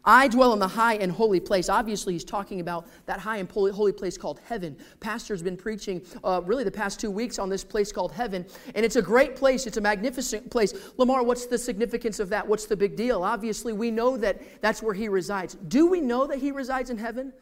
I 0.06 0.28
dwell 0.28 0.54
in 0.54 0.60
the 0.60 0.68
high 0.68 0.96
and 0.96 1.12
holy 1.12 1.40
place. 1.40 1.70
Obviously, 1.70 2.14
he's 2.14 2.24
talking 2.24 2.60
about 2.60 2.88
that 3.06 3.20
high 3.20 3.38
and 3.38 3.52
holy 3.52 3.92
place 3.92 4.18
called 4.18 4.40
heaven. 4.46 4.78
Pastor's 5.00 5.42
been 5.42 5.58
preaching 5.58 6.02
uh, 6.24 6.42
really 6.46 6.64
the 6.64 6.72
past 6.72 7.00
two 7.00 7.12
weeks 7.12 7.40
on 7.40 7.50
this 7.50 7.64
place 7.64 7.92
called 7.92 8.12
heaven, 8.12 8.46
and 8.76 8.86
it's 8.86 8.96
a 8.96 9.02
great 9.02 9.36
place. 9.36 9.68
It's 9.68 9.78
a 9.78 9.82
magnificent 9.82 10.50
place. 10.50 10.74
Lamar, 10.98 11.24
what's 11.24 11.46
the 11.46 11.58
significance 11.58 12.20
of 12.20 12.30
that? 12.30 12.48
What's 12.48 12.66
the 12.66 12.78
big 12.78 12.96
deal? 12.96 13.24
Obviously, 13.24 13.74
we 13.74 13.92
know 13.92 14.18
that 14.18 14.62
that's 14.62 14.82
where 14.82 14.94
he 14.94 15.10
resides. 15.10 15.56
Do 15.56 15.88
we 15.88 16.02
know 16.02 16.28
that 16.28 16.40
he 16.40 16.52
resides 16.52 16.90
in 16.90 16.98
heaven? 16.98 17.34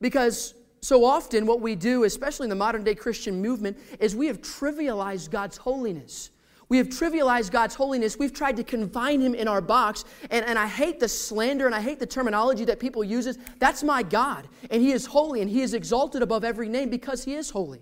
Because 0.00 0.54
so 0.82 1.04
often, 1.04 1.46
what 1.46 1.60
we 1.60 1.74
do, 1.74 2.04
especially 2.04 2.46
in 2.46 2.50
the 2.50 2.56
modern 2.56 2.84
day 2.84 2.94
Christian 2.94 3.40
movement, 3.42 3.78
is 3.98 4.16
we 4.16 4.26
have 4.26 4.40
trivialized 4.40 5.30
God's 5.30 5.58
holiness. 5.58 6.30
We 6.70 6.78
have 6.78 6.88
trivialized 6.88 7.50
God's 7.50 7.74
holiness. 7.74 8.16
We've 8.16 8.32
tried 8.32 8.56
to 8.56 8.64
confine 8.64 9.20
him 9.20 9.34
in 9.34 9.48
our 9.48 9.60
box. 9.60 10.04
And, 10.30 10.46
and 10.46 10.56
I 10.56 10.68
hate 10.68 11.00
the 11.00 11.08
slander 11.08 11.66
and 11.66 11.74
I 11.74 11.80
hate 11.80 11.98
the 11.98 12.06
terminology 12.06 12.64
that 12.64 12.78
people 12.78 13.02
use. 13.02 13.36
That's 13.58 13.82
my 13.82 14.04
God. 14.04 14.48
And 14.70 14.80
he 14.80 14.92
is 14.92 15.04
holy 15.04 15.42
and 15.42 15.50
he 15.50 15.62
is 15.62 15.74
exalted 15.74 16.22
above 16.22 16.44
every 16.44 16.68
name 16.68 16.88
because 16.88 17.24
he 17.24 17.34
is 17.34 17.50
holy. 17.50 17.80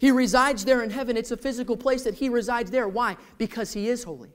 He 0.00 0.10
resides 0.10 0.64
there 0.64 0.82
in 0.82 0.90
heaven. 0.90 1.16
It's 1.16 1.30
a 1.30 1.36
physical 1.36 1.76
place 1.76 2.02
that 2.02 2.14
he 2.14 2.28
resides 2.28 2.70
there. 2.70 2.88
Why? 2.88 3.16
Because 3.38 3.72
he 3.72 3.88
is 3.88 4.02
holy. 4.02 4.30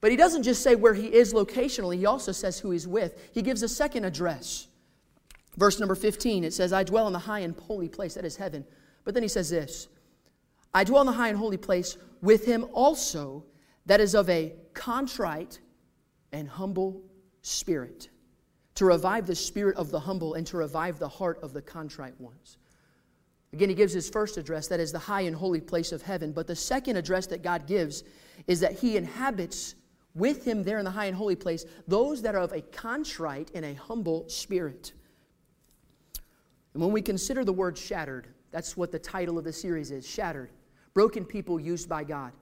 But 0.00 0.10
he 0.10 0.16
doesn't 0.16 0.42
just 0.42 0.62
say 0.62 0.74
where 0.74 0.94
he 0.94 1.06
is 1.06 1.32
locationally, 1.32 1.96
he 1.96 2.06
also 2.06 2.30
says 2.32 2.58
who 2.58 2.70
he's 2.70 2.86
with. 2.86 3.30
He 3.32 3.42
gives 3.42 3.62
a 3.62 3.68
second 3.68 4.04
address. 4.04 4.66
Verse 5.56 5.80
number 5.80 5.96
15, 5.96 6.44
it 6.44 6.54
says, 6.54 6.72
I 6.72 6.84
dwell 6.84 7.06
in 7.08 7.12
the 7.12 7.18
high 7.18 7.40
and 7.40 7.56
holy 7.56 7.88
place, 7.88 8.14
that 8.14 8.24
is 8.24 8.36
heaven. 8.36 8.64
But 9.04 9.14
then 9.14 9.22
he 9.22 9.28
says 9.28 9.50
this 9.50 9.88
I 10.74 10.84
dwell 10.84 11.02
in 11.02 11.06
the 11.06 11.12
high 11.12 11.28
and 11.28 11.38
holy 11.38 11.56
place 11.56 11.96
with 12.22 12.44
him 12.44 12.66
also 12.72 13.44
that 13.86 14.00
is 14.00 14.14
of 14.14 14.28
a 14.28 14.54
contrite 14.74 15.60
and 16.32 16.48
humble 16.48 17.02
spirit, 17.42 18.10
to 18.74 18.84
revive 18.84 19.26
the 19.26 19.34
spirit 19.34 19.76
of 19.76 19.90
the 19.90 20.00
humble 20.00 20.34
and 20.34 20.46
to 20.46 20.56
revive 20.56 20.98
the 20.98 21.08
heart 21.08 21.38
of 21.42 21.52
the 21.52 21.62
contrite 21.62 22.20
ones. 22.20 22.58
Again, 23.52 23.70
he 23.70 23.74
gives 23.74 23.94
his 23.94 24.10
first 24.10 24.36
address, 24.36 24.68
that 24.68 24.78
is 24.78 24.92
the 24.92 24.98
high 24.98 25.22
and 25.22 25.34
holy 25.34 25.60
place 25.60 25.90
of 25.90 26.02
heaven. 26.02 26.32
But 26.32 26.46
the 26.46 26.54
second 26.54 26.96
address 26.96 27.26
that 27.28 27.42
God 27.42 27.66
gives 27.66 28.04
is 28.46 28.60
that 28.60 28.78
he 28.78 28.98
inhabits 28.98 29.74
with 30.14 30.44
him 30.44 30.62
there 30.62 30.78
in 30.78 30.84
the 30.84 30.90
high 30.90 31.06
and 31.06 31.16
holy 31.16 31.36
place 31.36 31.64
those 31.86 32.20
that 32.22 32.34
are 32.34 32.42
of 32.42 32.52
a 32.52 32.60
contrite 32.60 33.50
and 33.54 33.64
a 33.64 33.74
humble 33.74 34.28
spirit. 34.28 34.92
And 36.74 36.82
when 36.82 36.92
we 36.92 37.00
consider 37.00 37.44
the 37.44 37.52
word 37.52 37.78
shattered, 37.78 38.28
that's 38.50 38.76
what 38.76 38.92
the 38.92 38.98
title 38.98 39.38
of 39.38 39.44
the 39.44 39.52
series 39.52 39.90
is 39.90 40.06
shattered. 40.06 40.50
Broken 40.94 41.24
people 41.24 41.60
used 41.60 41.88
by 41.88 42.04
God. 42.04 42.32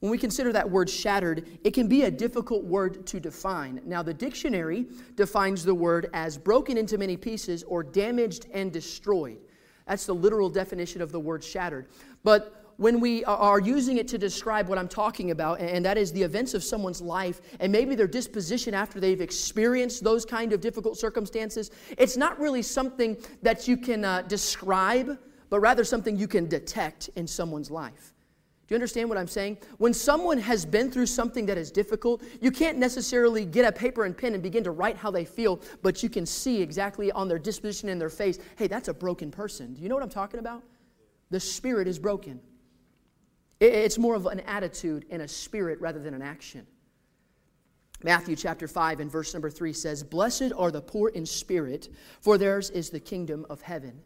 When 0.00 0.10
we 0.10 0.18
consider 0.18 0.52
that 0.52 0.68
word 0.68 0.90
shattered, 0.90 1.46
it 1.62 1.74
can 1.74 1.86
be 1.86 2.02
a 2.02 2.10
difficult 2.10 2.64
word 2.64 3.06
to 3.06 3.20
define. 3.20 3.80
Now, 3.84 4.02
the 4.02 4.12
dictionary 4.12 4.86
defines 5.14 5.64
the 5.64 5.74
word 5.74 6.10
as 6.12 6.36
broken 6.36 6.76
into 6.76 6.98
many 6.98 7.16
pieces 7.16 7.62
or 7.62 7.84
damaged 7.84 8.46
and 8.52 8.72
destroyed. 8.72 9.38
That's 9.86 10.06
the 10.06 10.14
literal 10.14 10.48
definition 10.48 11.02
of 11.02 11.12
the 11.12 11.20
word 11.20 11.44
shattered. 11.44 11.86
But 12.24 12.72
when 12.78 12.98
we 12.98 13.24
are 13.26 13.60
using 13.60 13.98
it 13.98 14.08
to 14.08 14.18
describe 14.18 14.68
what 14.68 14.76
I'm 14.76 14.88
talking 14.88 15.30
about, 15.30 15.60
and 15.60 15.84
that 15.84 15.96
is 15.96 16.12
the 16.12 16.22
events 16.22 16.54
of 16.54 16.64
someone's 16.64 17.00
life 17.00 17.40
and 17.60 17.70
maybe 17.70 17.94
their 17.94 18.08
disposition 18.08 18.74
after 18.74 18.98
they've 18.98 19.20
experienced 19.20 20.02
those 20.02 20.24
kind 20.24 20.52
of 20.52 20.60
difficult 20.60 20.98
circumstances, 20.98 21.70
it's 21.96 22.16
not 22.16 22.40
really 22.40 22.62
something 22.62 23.16
that 23.42 23.68
you 23.68 23.76
can 23.76 24.04
uh, 24.04 24.22
describe, 24.22 25.16
but 25.52 25.60
rather 25.60 25.84
something 25.84 26.16
you 26.16 26.26
can 26.26 26.48
detect 26.48 27.10
in 27.14 27.26
someone's 27.26 27.70
life. 27.70 28.14
Do 28.66 28.74
you 28.74 28.76
understand 28.76 29.10
what 29.10 29.18
I'm 29.18 29.28
saying? 29.28 29.58
When 29.76 29.92
someone 29.92 30.38
has 30.38 30.64
been 30.64 30.90
through 30.90 31.04
something 31.04 31.44
that 31.44 31.58
is 31.58 31.70
difficult, 31.70 32.22
you 32.40 32.50
can't 32.50 32.78
necessarily 32.78 33.44
get 33.44 33.66
a 33.66 33.70
paper 33.70 34.06
and 34.06 34.16
pen 34.16 34.32
and 34.32 34.42
begin 34.42 34.64
to 34.64 34.70
write 34.70 34.96
how 34.96 35.10
they 35.10 35.26
feel, 35.26 35.60
but 35.82 36.02
you 36.02 36.08
can 36.08 36.24
see 36.24 36.62
exactly 36.62 37.12
on 37.12 37.28
their 37.28 37.38
disposition 37.38 37.90
in 37.90 37.98
their 37.98 38.08
face 38.08 38.38
hey, 38.56 38.66
that's 38.66 38.88
a 38.88 38.94
broken 38.94 39.30
person. 39.30 39.74
Do 39.74 39.82
you 39.82 39.90
know 39.90 39.94
what 39.94 40.02
I'm 40.02 40.08
talking 40.08 40.40
about? 40.40 40.62
The 41.28 41.38
spirit 41.38 41.86
is 41.86 41.98
broken. 41.98 42.40
It's 43.60 43.98
more 43.98 44.14
of 44.14 44.24
an 44.24 44.40
attitude 44.40 45.04
and 45.10 45.20
a 45.20 45.28
spirit 45.28 45.82
rather 45.82 45.98
than 45.98 46.14
an 46.14 46.22
action. 46.22 46.66
Matthew 48.02 48.36
chapter 48.36 48.66
5 48.66 49.00
and 49.00 49.12
verse 49.12 49.34
number 49.34 49.50
3 49.50 49.74
says, 49.74 50.02
Blessed 50.02 50.54
are 50.56 50.70
the 50.70 50.80
poor 50.80 51.10
in 51.10 51.26
spirit, 51.26 51.90
for 52.22 52.38
theirs 52.38 52.70
is 52.70 52.88
the 52.88 53.00
kingdom 53.00 53.44
of 53.50 53.60
heaven. 53.60 54.00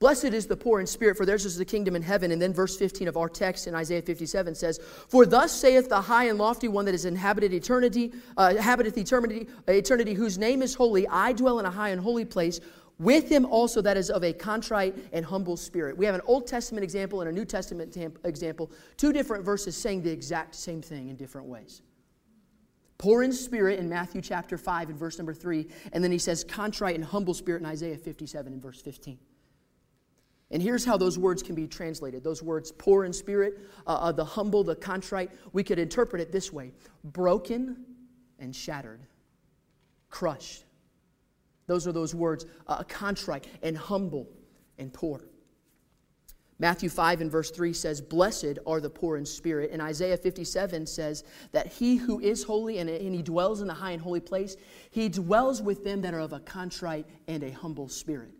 Blessed 0.00 0.24
is 0.24 0.46
the 0.46 0.56
poor 0.56 0.80
in 0.80 0.86
spirit, 0.86 1.16
for 1.16 1.24
theirs 1.24 1.44
is 1.44 1.56
the 1.56 1.64
kingdom 1.64 1.94
in 1.96 2.02
heaven. 2.02 2.32
And 2.32 2.42
then 2.42 2.52
verse 2.52 2.76
15 2.76 3.08
of 3.08 3.16
our 3.16 3.28
text 3.28 3.66
in 3.66 3.74
Isaiah 3.74 4.02
57 4.02 4.54
says, 4.54 4.80
For 5.08 5.24
thus 5.24 5.52
saith 5.52 5.88
the 5.88 6.00
high 6.00 6.24
and 6.24 6.38
lofty 6.38 6.68
one 6.68 6.84
that 6.86 6.94
is 6.94 7.04
inhabited 7.04 7.52
eternity, 7.52 8.12
uh, 8.36 8.54
inhabiteth 8.56 8.98
eternity, 8.98 9.46
eternity, 9.68 10.14
whose 10.14 10.36
name 10.36 10.62
is 10.62 10.74
holy. 10.74 11.06
I 11.08 11.32
dwell 11.32 11.60
in 11.60 11.66
a 11.66 11.70
high 11.70 11.90
and 11.90 12.00
holy 12.00 12.24
place 12.24 12.60
with 12.98 13.28
him 13.28 13.44
also 13.46 13.80
that 13.82 13.96
is 13.96 14.10
of 14.10 14.22
a 14.22 14.32
contrite 14.32 14.96
and 15.12 15.24
humble 15.24 15.56
spirit. 15.56 15.96
We 15.96 16.06
have 16.06 16.14
an 16.14 16.20
Old 16.26 16.46
Testament 16.46 16.84
example 16.84 17.20
and 17.20 17.30
a 17.30 17.32
New 17.32 17.44
Testament 17.44 17.96
example, 18.24 18.70
two 18.96 19.12
different 19.12 19.44
verses 19.44 19.76
saying 19.76 20.02
the 20.02 20.10
exact 20.10 20.54
same 20.54 20.80
thing 20.80 21.08
in 21.08 21.16
different 21.16 21.48
ways. 21.48 21.82
Poor 22.98 23.24
in 23.24 23.32
spirit 23.32 23.80
in 23.80 23.88
Matthew 23.88 24.20
chapter 24.20 24.56
5 24.56 24.90
and 24.90 24.98
verse 24.98 25.18
number 25.18 25.34
3, 25.34 25.66
and 25.92 26.02
then 26.02 26.12
he 26.12 26.18
says 26.18 26.44
contrite 26.44 26.94
and 26.94 27.04
humble 27.04 27.34
spirit 27.34 27.60
in 27.60 27.66
Isaiah 27.66 27.98
57 27.98 28.52
and 28.52 28.62
verse 28.62 28.80
15. 28.80 29.18
And 30.50 30.62
here's 30.62 30.84
how 30.84 30.96
those 30.96 31.18
words 31.18 31.42
can 31.42 31.54
be 31.54 31.66
translated. 31.66 32.22
Those 32.22 32.42
words, 32.42 32.70
poor 32.72 33.04
in 33.04 33.12
spirit, 33.12 33.58
uh, 33.86 33.94
uh, 33.94 34.12
the 34.12 34.24
humble, 34.24 34.62
the 34.62 34.76
contrite, 34.76 35.30
we 35.52 35.64
could 35.64 35.78
interpret 35.78 36.20
it 36.22 36.30
this 36.30 36.52
way 36.52 36.72
broken 37.02 37.84
and 38.38 38.54
shattered, 38.54 39.00
crushed 40.10 40.64
those 41.66 41.86
are 41.86 41.92
those 41.92 42.14
words 42.14 42.46
uh, 42.66 42.82
contrite 42.84 43.46
and 43.62 43.76
humble 43.76 44.28
and 44.78 44.92
poor. 44.92 45.24
Matthew 46.58 46.88
5 46.88 47.20
and 47.20 47.30
verse 47.30 47.50
3 47.50 47.72
says, 47.72 48.00
Blessed 48.00 48.58
are 48.66 48.80
the 48.80 48.90
poor 48.90 49.16
in 49.16 49.26
spirit. 49.26 49.70
And 49.72 49.82
Isaiah 49.82 50.16
57 50.16 50.86
says 50.86 51.24
that 51.52 51.66
he 51.66 51.96
who 51.96 52.20
is 52.20 52.44
holy 52.44 52.78
and, 52.78 52.88
and 52.88 53.14
he 53.14 53.22
dwells 53.22 53.60
in 53.60 53.66
the 53.66 53.74
high 53.74 53.90
and 53.90 54.00
holy 54.00 54.20
place, 54.20 54.56
he 54.90 55.08
dwells 55.08 55.60
with 55.60 55.82
them 55.82 56.00
that 56.02 56.14
are 56.14 56.20
of 56.20 56.32
a 56.32 56.40
contrite 56.40 57.06
and 57.26 57.42
a 57.42 57.50
humble 57.50 57.88
spirit. 57.88 58.30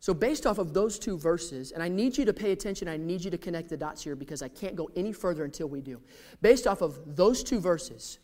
So, 0.00 0.14
based 0.14 0.46
off 0.46 0.56
of 0.56 0.72
those 0.72 0.98
two 0.98 1.18
verses, 1.18 1.72
and 1.72 1.82
I 1.82 1.88
need 1.88 2.16
you 2.16 2.24
to 2.24 2.32
pay 2.32 2.52
attention, 2.52 2.88
I 2.88 2.96
need 2.96 3.22
you 3.22 3.30
to 3.30 3.36
connect 3.36 3.68
the 3.68 3.76
dots 3.76 4.02
here 4.02 4.16
because 4.16 4.40
I 4.40 4.48
can't 4.48 4.74
go 4.74 4.90
any 4.96 5.12
further 5.12 5.44
until 5.44 5.68
we 5.68 5.82
do. 5.82 6.00
Based 6.40 6.66
off 6.66 6.80
of 6.80 7.16
those 7.16 7.44
two 7.44 7.60
verses, 7.60 8.18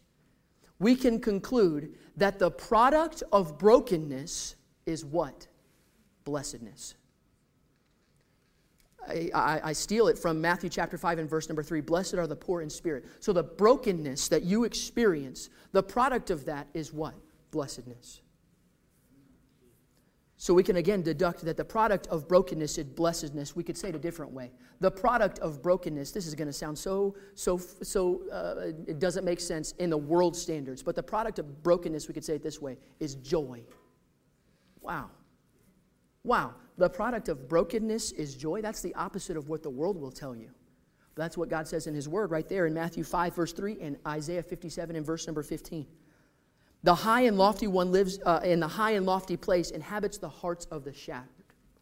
we 0.79 0.97
can 0.97 1.21
conclude 1.21 1.95
that 2.17 2.39
the 2.39 2.51
product 2.51 3.23
of 3.31 3.59
brokenness 3.59 4.57
is 4.87 5.05
what? 5.05 5.47
Blessedness. 6.25 6.95
I, 9.07 9.31
I, 9.35 9.61
I, 9.65 9.73
steal 9.75 10.09
it 10.09 10.19
from 10.19 10.41
Matthew 10.41 10.71
chapter 10.71 10.97
5 10.97 11.19
and 11.19 11.31
verse 11.31 11.49
number 11.49 11.63
3. 11.63 11.83
Blessed 11.83 12.15
are 12.15 12.27
the 12.27 12.35
poor 12.35 12.63
in 12.63 12.71
spirit. 12.71 13.05
So, 13.21 13.35
the 13.35 13.43
brokenness 13.45 14.29
that 14.29 14.45
you 14.45 14.65
experience, 14.65 15.51
the 15.73 15.83
product 15.83 16.31
of 16.31 16.47
that 16.47 16.69
is 16.73 16.91
what? 16.91 17.15
Blessedness. 17.51 18.23
So 20.39 20.53
we 20.53 20.63
can 20.63 20.77
again 20.77 21.01
deduct 21.03 21.43
that 21.43 21.57
the 21.57 21.65
product 21.65 22.09
of 22.09 22.29
brokenness 22.29 22.77
is 22.77 22.85
blessedness. 22.85 23.57
We 23.57 23.65
could 23.65 23.77
say 23.77 23.89
it 23.89 23.95
a 23.95 23.99
different 23.99 24.33
way. 24.33 24.53
The 24.81 24.91
product 24.91 25.39
of 25.39 25.63
brokenness, 25.63 26.11
this 26.11 26.27
is 26.27 26.35
going 26.35 26.49
to 26.49 26.53
sound 26.53 26.77
so, 26.77 27.17
so, 27.35 27.57
so, 27.57 28.23
uh, 28.31 28.73
it 28.87 28.99
doesn't 28.99 29.25
make 29.25 29.41
sense 29.41 29.73
in 29.73 29.89
the 29.89 29.97
world 29.97 30.37
standards, 30.37 30.83
but 30.83 30.95
the 30.95 31.03
product 31.03 31.39
of 31.39 31.63
brokenness, 31.63 32.07
we 32.07 32.13
could 32.13 32.25
say 32.25 32.35
it 32.35 32.43
this 32.43 32.61
way, 32.61 32.77
is 33.01 33.15
joy. 33.15 33.63
Wow. 34.83 35.11
Wow. 36.23 36.55
The 36.77 36.91
product 36.91 37.31
of 37.31 37.49
brokenness 37.49 38.13
is 38.13 38.35
joy. 38.35 38.61
That's 38.61 38.83
the 38.83 38.95
opposite 38.95 39.39
of 39.39 39.49
what 39.49 39.63
the 39.63 39.71
world 39.71 39.99
will 39.99 40.11
tell 40.11 40.37
you. 40.37 40.51
That's 41.15 41.39
what 41.39 41.49
God 41.49 41.67
says 41.67 41.87
in 41.87 41.95
His 41.95 42.11
Word 42.11 42.31
right 42.31 42.47
there 42.47 42.67
in 42.67 42.75
Matthew 42.75 43.05
5, 43.05 43.35
verse 43.35 43.55
3, 43.55 43.79
and 43.81 43.97
Isaiah 44.07 44.43
57 44.43 44.95
and 44.97 45.07
verse 45.07 45.27
number 45.27 45.43
15. 45.43 45.87
The 46.87 46.95
high 46.95 47.23
and 47.23 47.37
lofty 47.37 47.67
one 47.67 47.91
lives 47.91 48.21
uh, 48.25 48.39
in 48.45 48.61
the 48.61 48.69
high 48.69 48.93
and 48.93 49.05
lofty 49.05 49.37
place, 49.37 49.73
inhabits 49.73 50.19
the 50.19 50.29
hearts 50.29 50.67
of 50.67 50.85
the 50.85 50.93
shattered. 50.93 51.27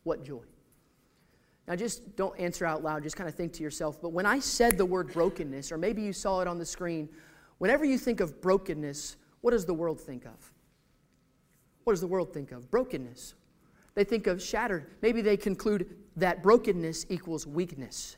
What 0.03 0.25
joy. 0.25 0.41
Now, 1.69 1.77
just 1.77 2.17
don't 2.17 2.39
answer 2.41 2.65
out 2.65 2.83
loud, 2.83 3.03
just 3.03 3.15
kind 3.15 3.29
of 3.29 3.35
think 3.35 3.53
to 3.55 3.63
yourself. 3.63 4.01
But 4.01 4.15
when 4.15 4.25
I 4.25 4.39
said 4.39 4.79
the 4.79 4.87
word 4.87 5.13
brokenness, 5.13 5.71
or 5.73 5.77
maybe 5.77 6.01
you 6.01 6.15
saw 6.15 6.41
it 6.41 6.49
on 6.49 6.59
the 6.59 6.65
screen, 6.65 7.11
whenever 7.59 7.85
you 7.85 7.99
think 7.99 8.21
of 8.21 8.41
brokenness, 8.41 9.19
what 9.43 9.51
does 9.51 9.67
the 9.67 9.75
world 9.75 10.01
think 10.01 10.25
of? 10.25 10.53
What 11.85 11.93
does 11.93 12.01
the 12.01 12.07
world 12.07 12.33
think 12.33 12.51
of? 12.51 12.71
Brokenness. 12.71 13.35
They 13.95 14.05
think 14.05 14.27
of 14.27 14.43
shattered. 14.43 14.87
Maybe 15.03 15.21
they 15.21 15.37
conclude 15.37 15.99
that 16.17 16.43
brokenness 16.43 17.05
equals 17.11 17.47
weakness. 17.47 18.17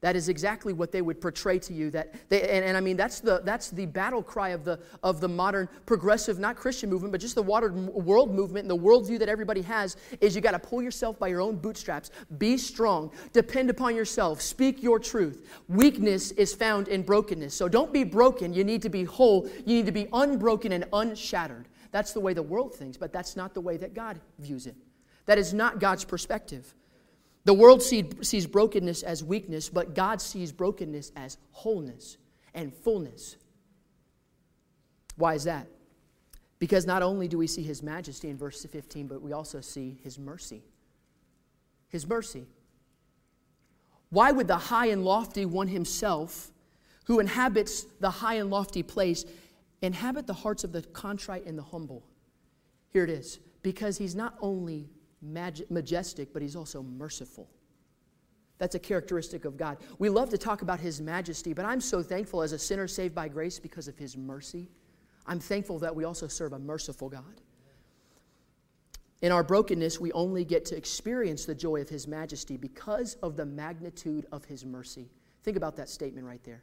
That 0.00 0.16
is 0.16 0.30
exactly 0.30 0.72
what 0.72 0.92
they 0.92 1.02
would 1.02 1.20
portray 1.20 1.58
to 1.58 1.74
you. 1.74 1.90
That 1.90 2.14
they, 2.30 2.40
and, 2.40 2.64
and, 2.64 2.74
I 2.74 2.80
mean, 2.80 2.96
that's 2.96 3.20
the, 3.20 3.42
that's 3.44 3.68
the 3.68 3.84
battle 3.84 4.22
cry 4.22 4.50
of 4.50 4.64
the, 4.64 4.80
of 5.02 5.20
the 5.20 5.28
modern 5.28 5.68
progressive, 5.84 6.38
not 6.38 6.56
Christian 6.56 6.88
movement, 6.88 7.12
but 7.12 7.20
just 7.20 7.34
the 7.34 7.42
watered 7.42 7.74
world 7.74 8.34
movement 8.34 8.64
and 8.64 8.70
the 8.70 8.82
worldview 8.82 9.18
that 9.18 9.28
everybody 9.28 9.60
has 9.60 9.98
is 10.22 10.34
you 10.34 10.40
got 10.40 10.52
to 10.52 10.58
pull 10.58 10.80
yourself 10.80 11.18
by 11.18 11.28
your 11.28 11.42
own 11.42 11.56
bootstraps. 11.56 12.10
Be 12.38 12.56
strong. 12.56 13.12
Depend 13.34 13.68
upon 13.68 13.94
yourself. 13.94 14.40
Speak 14.40 14.82
your 14.82 14.98
truth. 14.98 15.46
Weakness 15.68 16.30
is 16.32 16.54
found 16.54 16.88
in 16.88 17.02
brokenness. 17.02 17.54
So 17.54 17.68
don't 17.68 17.92
be 17.92 18.04
broken. 18.04 18.54
You 18.54 18.64
need 18.64 18.80
to 18.82 18.88
be 18.88 19.04
whole. 19.04 19.50
You 19.66 19.76
need 19.76 19.86
to 19.86 19.92
be 19.92 20.08
unbroken 20.14 20.72
and 20.72 20.86
unshattered. 20.94 21.68
That's 21.90 22.14
the 22.14 22.20
way 22.20 22.32
the 22.32 22.42
world 22.42 22.74
thinks, 22.74 22.96
but 22.96 23.12
that's 23.12 23.36
not 23.36 23.52
the 23.52 23.60
way 23.60 23.76
that 23.76 23.92
God 23.92 24.18
views 24.38 24.66
it. 24.66 24.76
That 25.26 25.36
is 25.36 25.52
not 25.52 25.78
God's 25.78 26.04
perspective. 26.04 26.74
The 27.44 27.54
world 27.54 27.82
sees 27.82 28.46
brokenness 28.46 29.02
as 29.02 29.24
weakness, 29.24 29.68
but 29.68 29.94
God 29.94 30.20
sees 30.20 30.52
brokenness 30.52 31.12
as 31.16 31.38
wholeness 31.52 32.18
and 32.54 32.74
fullness. 32.74 33.36
Why 35.16 35.34
is 35.34 35.44
that? 35.44 35.66
Because 36.58 36.86
not 36.86 37.02
only 37.02 37.28
do 37.28 37.38
we 37.38 37.46
see 37.46 37.62
his 37.62 37.82
majesty 37.82 38.28
in 38.28 38.36
verse 38.36 38.62
15, 38.64 39.06
but 39.06 39.22
we 39.22 39.32
also 39.32 39.62
see 39.62 39.98
his 40.02 40.18
mercy. 40.18 40.62
His 41.88 42.06
mercy. 42.06 42.46
Why 44.10 44.32
would 44.32 44.46
the 44.46 44.58
high 44.58 44.86
and 44.86 45.04
lofty 45.04 45.46
one 45.46 45.68
himself, 45.68 46.50
who 47.06 47.20
inhabits 47.20 47.84
the 48.00 48.10
high 48.10 48.34
and 48.34 48.50
lofty 48.50 48.82
place, 48.82 49.24
inhabit 49.80 50.26
the 50.26 50.34
hearts 50.34 50.62
of 50.62 50.72
the 50.72 50.82
contrite 50.82 51.46
and 51.46 51.56
the 51.56 51.62
humble? 51.62 52.04
Here 52.90 53.04
it 53.04 53.10
is. 53.10 53.40
Because 53.62 53.96
he's 53.96 54.14
not 54.14 54.34
only 54.40 54.90
majestic, 55.22 56.32
but 56.32 56.42
he's 56.42 56.56
also 56.56 56.82
merciful. 56.82 57.48
That's 58.58 58.74
a 58.74 58.78
characteristic 58.78 59.44
of 59.44 59.56
God. 59.56 59.78
We 59.98 60.10
love 60.10 60.28
to 60.30 60.38
talk 60.38 60.62
about 60.62 60.80
his 60.80 61.00
majesty, 61.00 61.54
but 61.54 61.64
I'm 61.64 61.80
so 61.80 62.02
thankful 62.02 62.42
as 62.42 62.52
a 62.52 62.58
sinner 62.58 62.86
saved 62.86 63.14
by 63.14 63.28
grace 63.28 63.58
because 63.58 63.88
of 63.88 63.96
his 63.96 64.16
mercy. 64.16 64.68
I'm 65.26 65.40
thankful 65.40 65.78
that 65.78 65.94
we 65.94 66.04
also 66.04 66.28
serve 66.28 66.52
a 66.52 66.58
merciful 66.58 67.08
God. 67.08 67.40
In 69.22 69.32
our 69.32 69.44
brokenness, 69.44 70.00
we 70.00 70.12
only 70.12 70.44
get 70.44 70.64
to 70.66 70.76
experience 70.76 71.44
the 71.44 71.54
joy 71.54 71.80
of 71.80 71.88
his 71.88 72.06
majesty 72.08 72.56
because 72.56 73.14
of 73.22 73.36
the 73.36 73.44
magnitude 73.44 74.26
of 74.32 74.44
his 74.44 74.64
mercy. 74.64 75.10
Think 75.42 75.56
about 75.56 75.76
that 75.76 75.88
statement 75.88 76.26
right 76.26 76.42
there. 76.44 76.62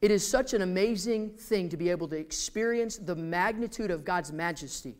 It 0.00 0.10
is 0.10 0.26
such 0.26 0.52
an 0.52 0.62
amazing 0.62 1.30
thing 1.30 1.68
to 1.70 1.76
be 1.76 1.88
able 1.88 2.08
to 2.08 2.16
experience 2.16 2.98
the 2.98 3.14
magnitude 3.14 3.90
of 3.90 4.04
God's 4.04 4.32
majesty, 4.32 4.96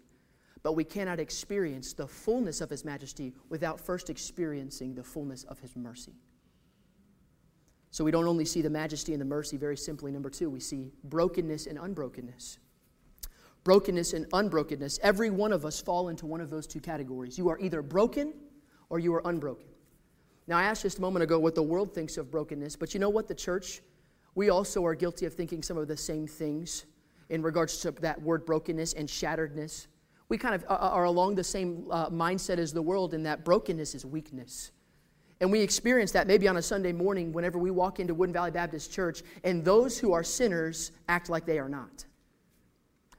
but 0.64 0.72
we 0.72 0.82
cannot 0.82 1.20
experience 1.20 1.92
the 1.92 2.08
fullness 2.08 2.60
of 2.60 2.70
His 2.70 2.84
majesty 2.84 3.34
without 3.50 3.78
first 3.78 4.10
experiencing 4.10 4.94
the 4.94 5.04
fullness 5.04 5.44
of 5.44 5.60
His 5.60 5.76
mercy. 5.76 6.14
So 7.90 8.02
we 8.02 8.10
don't 8.10 8.26
only 8.26 8.46
see 8.46 8.62
the 8.62 8.70
majesty 8.70 9.12
and 9.12 9.20
the 9.20 9.26
mercy, 9.26 9.56
very 9.56 9.76
simply, 9.76 10.10
number 10.10 10.30
two, 10.30 10.50
we 10.50 10.58
see 10.58 10.90
brokenness 11.04 11.66
and 11.66 11.78
unbrokenness. 11.78 12.58
Brokenness 13.62 14.14
and 14.14 14.26
unbrokenness. 14.32 14.98
Every 15.02 15.30
one 15.30 15.52
of 15.52 15.64
us 15.64 15.80
fall 15.80 16.08
into 16.08 16.26
one 16.26 16.40
of 16.40 16.50
those 16.50 16.66
two 16.66 16.80
categories. 16.80 17.38
You 17.38 17.48
are 17.50 17.58
either 17.60 17.82
broken 17.82 18.32
or 18.88 18.98
you 18.98 19.14
are 19.14 19.22
unbroken. 19.26 19.66
Now, 20.46 20.58
I 20.58 20.64
asked 20.64 20.82
just 20.82 20.98
a 20.98 21.00
moment 21.02 21.22
ago 21.22 21.38
what 21.38 21.54
the 21.54 21.62
world 21.62 21.94
thinks 21.94 22.16
of 22.16 22.30
brokenness, 22.30 22.74
but 22.74 22.94
you 22.94 23.00
know 23.00 23.10
what? 23.10 23.28
The 23.28 23.34
church, 23.34 23.80
we 24.34 24.48
also 24.48 24.84
are 24.84 24.94
guilty 24.94 25.26
of 25.26 25.34
thinking 25.34 25.62
some 25.62 25.76
of 25.76 25.88
the 25.88 25.96
same 25.96 26.26
things 26.26 26.86
in 27.28 27.42
regards 27.42 27.78
to 27.80 27.90
that 27.92 28.20
word 28.20 28.44
brokenness 28.44 28.94
and 28.94 29.08
shatteredness. 29.08 29.86
We 30.28 30.38
kind 30.38 30.54
of 30.54 30.64
are 30.68 31.04
along 31.04 31.34
the 31.34 31.44
same 31.44 31.86
uh, 31.90 32.08
mindset 32.08 32.58
as 32.58 32.72
the 32.72 32.82
world 32.82 33.14
in 33.14 33.22
that 33.24 33.44
brokenness 33.44 33.94
is 33.94 34.06
weakness. 34.06 34.72
And 35.40 35.52
we 35.52 35.60
experience 35.60 36.12
that 36.12 36.26
maybe 36.26 36.48
on 36.48 36.56
a 36.56 36.62
Sunday 36.62 36.92
morning 36.92 37.32
whenever 37.32 37.58
we 37.58 37.70
walk 37.70 38.00
into 38.00 38.14
Woodin 38.14 38.32
Valley 38.32 38.50
Baptist 38.50 38.92
Church, 38.92 39.22
and 39.42 39.64
those 39.64 39.98
who 39.98 40.12
are 40.12 40.22
sinners 40.22 40.92
act 41.08 41.28
like 41.28 41.44
they 41.44 41.58
are 41.58 41.68
not. 41.68 42.06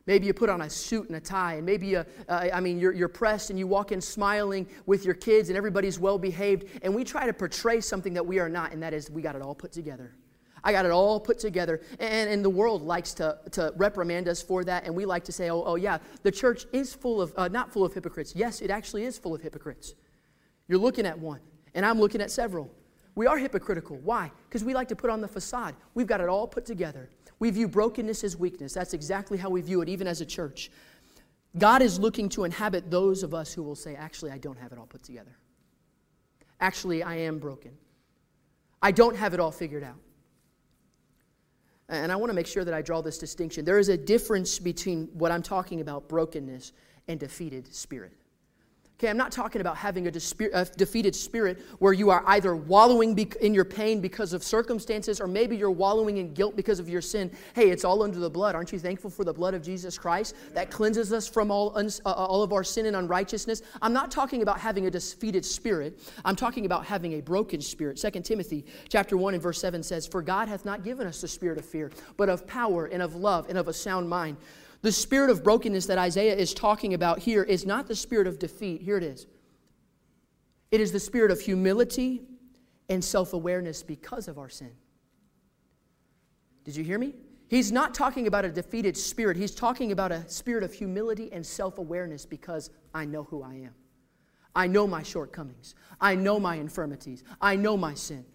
Maybe 0.08 0.28
you 0.28 0.34
put 0.34 0.50
on 0.50 0.62
a 0.62 0.70
suit 0.70 1.08
and 1.08 1.16
a 1.16 1.20
tie, 1.20 1.56
and 1.56 1.66
maybe, 1.66 1.88
you, 1.88 2.06
uh, 2.30 2.50
I 2.54 2.60
mean, 2.60 2.80
you're, 2.80 2.94
you're 2.94 3.08
pressed 3.08 3.50
and 3.50 3.58
you 3.58 3.66
walk 3.68 3.92
in 3.92 4.00
smiling 4.00 4.68
with 4.86 5.04
your 5.04 5.16
kids, 5.16 5.50
and 5.50 5.58
everybody's 5.58 6.00
well 6.00 6.20
behaved, 6.20 6.66
and 6.84 6.94
we 6.94 7.04
try 7.04 7.26
to 7.26 7.34
portray 7.34 7.82
something 7.82 8.14
that 8.14 8.26
we 8.26 8.40
are 8.40 8.50
not, 8.50 8.72
and 8.72 8.82
that 8.84 8.94
is 8.94 9.10
we 9.10 9.22
got 9.22 9.36
it 9.36 9.42
all 9.42 9.56
put 9.56 9.72
together. 9.72 10.16
I 10.66 10.72
got 10.72 10.84
it 10.84 10.92
all 10.92 11.20
put 11.20 11.38
together. 11.38 11.80
And, 12.00 12.30
and 12.30 12.44
the 12.44 12.50
world 12.50 12.82
likes 12.82 13.14
to, 13.14 13.38
to 13.52 13.72
reprimand 13.78 14.28
us 14.28 14.42
for 14.42 14.64
that, 14.64 14.86
and 14.86 14.96
we 14.96 15.06
like 15.06 15.24
to 15.26 15.32
say, 15.32 15.52
oh, 15.52 15.64
oh 15.64 15.76
yeah, 15.76 16.00
the 16.24 16.32
church 16.32 16.66
is 16.74 16.94
full 16.94 17.22
of, 17.22 17.34
uh, 17.38 17.48
not 17.48 17.72
full 17.72 17.86
of 17.86 17.94
hypocrites. 17.94 18.34
Yes, 18.36 18.62
it 18.62 18.72
actually 18.72 19.06
is 19.06 19.18
full 19.18 19.36
of 19.36 19.42
hypocrites. 19.42 19.94
You're 20.68 20.80
looking 20.80 21.06
at 21.06 21.18
one, 21.18 21.40
and 21.76 21.86
I'm 21.86 22.00
looking 22.00 22.20
at 22.20 22.32
several. 22.32 22.72
We 23.14 23.28
are 23.28 23.38
hypocritical. 23.38 23.98
Why? 23.98 24.32
Because 24.50 24.64
we 24.64 24.74
like 24.74 24.88
to 24.88 24.96
put 24.96 25.12
on 25.12 25.22
the 25.22 25.28
facade. 25.28 25.76
We've 25.94 26.08
got 26.08 26.20
it 26.20 26.28
all 26.28 26.48
put 26.48 26.66
together. 26.66 27.10
We 27.38 27.52
view 27.52 27.68
brokenness 27.68 28.24
as 28.24 28.36
weakness. 28.36 28.74
That's 28.74 28.94
exactly 28.94 29.38
how 29.38 29.52
we 29.52 29.62
view 29.62 29.82
it, 29.82 29.88
even 29.88 30.08
as 30.08 30.20
a 30.20 30.26
church. 30.26 30.72
God 31.58 31.82
is 31.82 32.00
looking 32.00 32.28
to 32.30 32.44
inhabit 32.44 32.90
those 32.90 33.22
of 33.24 33.34
us 33.34 33.54
who 33.54 33.62
will 33.62 33.76
say, 33.76 33.96
Actually, 33.96 34.32
I 34.32 34.40
don't 34.40 34.58
have 34.58 34.72
it 34.72 34.80
all 34.80 34.88
put 34.88 35.04
together. 35.04 35.38
Actually, 36.60 37.04
I 37.04 37.16
am 37.18 37.38
broken. 37.38 37.72
I 38.82 38.92
don't 38.92 39.16
have 39.16 39.34
it 39.34 39.40
all 39.40 39.52
figured 39.52 39.84
out. 39.84 40.00
And 41.88 42.12
I 42.12 42.16
want 42.16 42.32
to 42.32 42.34
make 42.34 42.48
sure 42.48 42.64
that 42.66 42.74
I 42.74 42.82
draw 42.82 43.02
this 43.02 43.18
distinction. 43.18 43.64
There 43.64 43.78
is 43.78 43.90
a 43.90 43.98
difference 43.98 44.58
between 44.58 45.08
what 45.14 45.32
I'm 45.32 45.44
talking 45.44 45.82
about, 45.82 46.10
brokenness, 46.10 46.72
and 47.08 47.20
defeated 47.20 47.74
spirit. 47.74 48.14
Okay, 48.98 49.10
I'm 49.10 49.18
not 49.18 49.34
talking 49.34 49.60
about 49.60 49.76
having 49.76 50.08
a, 50.08 50.12
a, 50.54 50.66
defeated 50.78 51.14
spirit 51.14 51.62
where 51.80 51.92
you 51.92 52.10
are 52.12 52.24
either 52.28 52.56
wallowing 52.56 53.18
in 53.42 53.54
your 53.54 53.66
pain 53.66 54.00
because 54.00 54.32
of 54.32 54.42
circumstances 54.42 55.20
or 55.20 55.28
maybe 55.28 55.58
you're 55.58 55.70
wallowing 55.70 56.16
in 56.16 56.34
guilt 56.34 56.56
because 56.56 56.80
of 56.80 56.88
your 56.88 57.02
sin. 57.02 57.30
Hey, 57.56 57.72
it's 57.72 57.84
all 57.84 58.04
under 58.04 58.20
the 58.20 58.30
blood. 58.30 58.56
Aren't 58.56 58.72
you 58.72 58.80
thankful 58.80 59.10
for 59.10 59.26
the 59.26 59.34
blood 59.34 59.54
of 59.54 59.62
Jesus 59.62 59.98
Christ 59.98 60.34
that 60.54 60.72
cleanses 60.72 61.12
us 61.12 61.28
from 61.28 61.52
all, 61.52 61.78
uh, 61.78 62.10
all 62.10 62.42
of 62.42 62.54
our 62.54 62.64
sin 62.64 62.86
and 62.86 62.96
unrighteousness? 62.96 63.64
I'm 63.82 63.92
not 63.92 64.12
talking 64.12 64.44
about 64.44 64.62
having 64.62 64.88
a 64.88 64.92
defeated 64.92 65.44
spirit. 65.44 66.00
I'm 66.24 66.38
talking 66.38 66.66
about 66.66 66.86
having 66.86 67.14
a 67.14 67.22
broken 67.22 67.60
spirit. 67.60 67.98
2 67.98 68.22
Timothy 68.22 68.64
chapter 68.88 69.18
1 69.18 69.34
and 69.34 69.44
verse 69.44 69.60
7 69.60 69.84
says, 69.84 70.08
For 70.08 70.22
God 70.22 70.48
hath 70.48 70.64
not 70.64 70.86
given 70.86 71.06
us 71.06 71.20
the 71.20 71.28
spirit 71.28 71.58
of 71.58 71.66
fear, 71.66 71.92
but 72.16 72.30
of 72.30 72.48
power 72.48 72.86
and 72.86 73.02
of 73.02 73.14
love 73.14 73.50
and 73.50 73.58
of 73.58 73.68
a 73.68 73.74
sound 73.74 74.08
mind. 74.08 74.38
The 74.82 74.92
spirit 74.92 75.30
of 75.30 75.44
brokenness 75.44 75.86
that 75.88 75.98
Isaiah 75.98 76.36
is 76.36 76.54
talking 76.54 76.94
about 76.94 77.20
here 77.20 77.44
is 77.44 77.66
not 77.66 77.88
the 77.88 77.96
spirit 77.96 78.28
of 78.28 78.40
defeat. 78.40 78.82
Here 78.82 78.98
it 78.98 79.04
is 79.04 79.28
it 80.72 80.82
is 80.82 80.92
the 80.92 81.00
spirit 81.00 81.32
of 81.32 81.40
humility 81.40 82.24
and 82.90 83.04
self 83.04 83.34
awareness 83.34 83.84
because 83.84 84.28
of 84.28 84.38
our 84.38 84.50
sin. 84.50 84.72
Did 86.64 86.76
you 86.76 86.84
hear 86.84 87.00
me? 87.00 87.14
He's 87.48 87.72
not 87.72 87.94
talking 87.94 88.28
about 88.28 88.44
a 88.44 88.50
defeated 88.50 88.98
spirit. 88.98 89.38
He's 89.38 89.54
talking 89.54 89.92
about 89.92 90.12
a 90.12 90.28
spirit 90.28 90.64
of 90.64 90.74
humility 90.74 91.32
and 91.32 91.46
self 91.46 91.78
awareness 91.78 92.26
because 92.26 92.72
I 92.94 93.06
know 93.06 93.24
who 93.24 93.44
I 93.44 93.54
am. 93.56 93.76
I 94.56 94.68
know 94.68 94.88
my 94.88 95.04
shortcomings. 95.04 95.76
I 96.00 96.16
know 96.16 96.40
my 96.40 96.56
infirmities. 96.56 97.24
I 97.42 97.56
know 97.56 97.78
my 97.78 97.94
sin. 97.94 98.26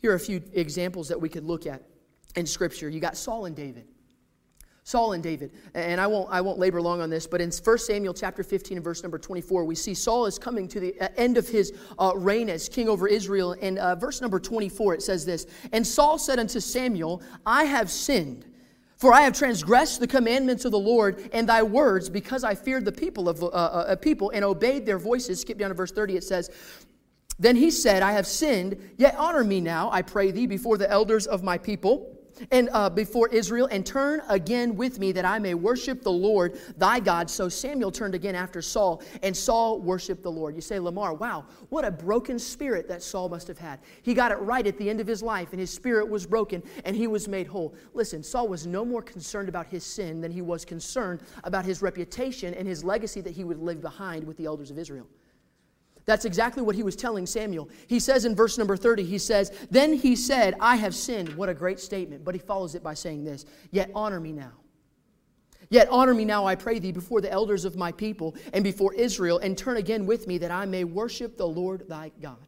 Here 0.00 0.10
are 0.12 0.16
a 0.16 0.20
few 0.20 0.42
examples 0.52 1.08
that 1.08 1.20
we 1.20 1.28
could 1.28 1.44
look 1.44 1.66
at 1.66 1.82
in 2.36 2.46
Scripture. 2.46 2.88
You 2.88 3.00
got 3.00 3.16
Saul 3.16 3.44
and 3.44 3.54
David. 3.54 3.86
Saul 4.90 5.12
and 5.12 5.22
David. 5.22 5.52
And 5.74 6.00
I 6.00 6.06
won't, 6.08 6.28
I 6.30 6.40
won't 6.40 6.58
labor 6.58 6.82
long 6.82 7.00
on 7.00 7.10
this, 7.10 7.26
but 7.26 7.40
in 7.40 7.52
1 7.52 7.78
Samuel 7.78 8.12
chapter 8.12 8.42
15 8.42 8.76
and 8.76 8.84
verse 8.84 9.02
number 9.04 9.18
24, 9.18 9.64
we 9.64 9.76
see 9.76 9.94
Saul 9.94 10.26
is 10.26 10.36
coming 10.36 10.66
to 10.66 10.80
the 10.80 11.00
uh, 11.00 11.08
end 11.16 11.38
of 11.38 11.48
his 11.48 11.72
uh, 11.98 12.12
reign 12.16 12.50
as 12.50 12.68
king 12.68 12.88
over 12.88 13.06
Israel. 13.06 13.54
And 13.62 13.78
uh, 13.78 13.94
verse 13.94 14.20
number 14.20 14.40
24, 14.40 14.94
it 14.94 15.02
says 15.02 15.24
this 15.24 15.46
And 15.72 15.86
Saul 15.86 16.18
said 16.18 16.40
unto 16.40 16.58
Samuel, 16.58 17.22
I 17.46 17.64
have 17.64 17.88
sinned. 17.88 18.46
For 18.96 19.14
I 19.14 19.22
have 19.22 19.32
transgressed 19.32 20.00
the 20.00 20.06
commandments 20.06 20.66
of 20.66 20.72
the 20.72 20.78
Lord 20.78 21.30
and 21.32 21.48
thy 21.48 21.62
words 21.62 22.10
because 22.10 22.44
I 22.44 22.54
feared 22.54 22.84
the 22.84 22.92
people 22.92 23.30
of 23.30 23.42
uh, 23.42 23.46
uh, 23.46 23.96
people 23.96 24.30
and 24.30 24.44
obeyed 24.44 24.84
their 24.84 24.98
voices. 24.98 25.40
Skip 25.40 25.56
down 25.56 25.70
to 25.70 25.74
verse 25.74 25.92
30. 25.92 26.16
It 26.16 26.24
says, 26.24 26.50
Then 27.38 27.56
he 27.56 27.70
said, 27.70 28.02
I 28.02 28.12
have 28.12 28.26
sinned, 28.26 28.76
yet 28.98 29.14
honor 29.16 29.42
me 29.42 29.62
now, 29.62 29.88
I 29.90 30.02
pray 30.02 30.32
thee, 30.32 30.46
before 30.46 30.76
the 30.76 30.90
elders 30.90 31.26
of 31.26 31.42
my 31.42 31.56
people 31.56 32.19
and 32.50 32.68
uh, 32.72 32.90
before 32.90 33.28
Israel, 33.28 33.68
and 33.70 33.84
turn 33.84 34.22
again 34.28 34.76
with 34.76 34.98
me 34.98 35.12
that 35.12 35.24
I 35.24 35.38
may 35.38 35.54
worship 35.54 36.02
the 36.02 36.12
Lord 36.12 36.58
thy 36.76 37.00
God. 37.00 37.30
So 37.30 37.48
Samuel 37.48 37.90
turned 37.90 38.14
again 38.14 38.34
after 38.34 38.62
Saul, 38.62 39.02
and 39.22 39.36
Saul 39.36 39.80
worshiped 39.80 40.22
the 40.22 40.30
Lord. 40.30 40.54
You 40.54 40.60
say, 40.60 40.78
Lamar, 40.78 41.14
wow, 41.14 41.44
what 41.68 41.84
a 41.84 41.90
broken 41.90 42.38
spirit 42.38 42.88
that 42.88 43.02
Saul 43.02 43.28
must 43.28 43.48
have 43.48 43.58
had. 43.58 43.80
He 44.02 44.14
got 44.14 44.32
it 44.32 44.36
right 44.36 44.66
at 44.66 44.78
the 44.78 44.88
end 44.88 45.00
of 45.00 45.06
his 45.06 45.22
life, 45.22 45.48
and 45.52 45.60
his 45.60 45.70
spirit 45.70 46.08
was 46.08 46.26
broken, 46.26 46.62
and 46.84 46.96
he 46.96 47.06
was 47.06 47.28
made 47.28 47.46
whole. 47.46 47.74
Listen, 47.94 48.22
Saul 48.22 48.48
was 48.48 48.66
no 48.66 48.84
more 48.84 49.02
concerned 49.02 49.48
about 49.48 49.66
his 49.66 49.84
sin 49.84 50.20
than 50.20 50.30
he 50.30 50.42
was 50.42 50.64
concerned 50.64 51.20
about 51.44 51.64
his 51.64 51.82
reputation 51.82 52.54
and 52.54 52.66
his 52.66 52.84
legacy 52.84 53.20
that 53.20 53.32
he 53.32 53.44
would 53.44 53.58
leave 53.58 53.80
behind 53.80 54.24
with 54.24 54.36
the 54.36 54.46
elders 54.46 54.70
of 54.70 54.78
Israel. 54.78 55.06
That's 56.10 56.24
exactly 56.24 56.60
what 56.64 56.74
he 56.74 56.82
was 56.82 56.96
telling 56.96 57.24
Samuel. 57.24 57.70
He 57.86 58.00
says 58.00 58.24
in 58.24 58.34
verse 58.34 58.58
number 58.58 58.76
30, 58.76 59.04
he 59.04 59.16
says, 59.16 59.52
Then 59.70 59.92
he 59.92 60.16
said, 60.16 60.56
I 60.58 60.74
have 60.74 60.92
sinned. 60.92 61.36
What 61.36 61.48
a 61.48 61.54
great 61.54 61.78
statement. 61.78 62.24
But 62.24 62.34
he 62.34 62.40
follows 62.40 62.74
it 62.74 62.82
by 62.82 62.94
saying 62.94 63.22
this 63.22 63.46
Yet 63.70 63.92
honor 63.94 64.18
me 64.18 64.32
now. 64.32 64.50
Yet 65.68 65.86
honor 65.88 66.12
me 66.12 66.24
now, 66.24 66.46
I 66.46 66.56
pray 66.56 66.80
thee, 66.80 66.90
before 66.90 67.20
the 67.20 67.30
elders 67.30 67.64
of 67.64 67.76
my 67.76 67.92
people 67.92 68.34
and 68.52 68.64
before 68.64 68.92
Israel, 68.94 69.38
and 69.38 69.56
turn 69.56 69.76
again 69.76 70.04
with 70.04 70.26
me 70.26 70.38
that 70.38 70.50
I 70.50 70.64
may 70.64 70.82
worship 70.82 71.36
the 71.36 71.46
Lord 71.46 71.88
thy 71.88 72.10
God. 72.20 72.44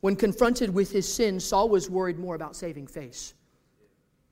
When 0.00 0.16
confronted 0.16 0.72
with 0.72 0.90
his 0.90 1.12
sin, 1.12 1.38
Saul 1.38 1.68
was 1.68 1.90
worried 1.90 2.18
more 2.18 2.34
about 2.34 2.56
saving 2.56 2.86
face. 2.86 3.34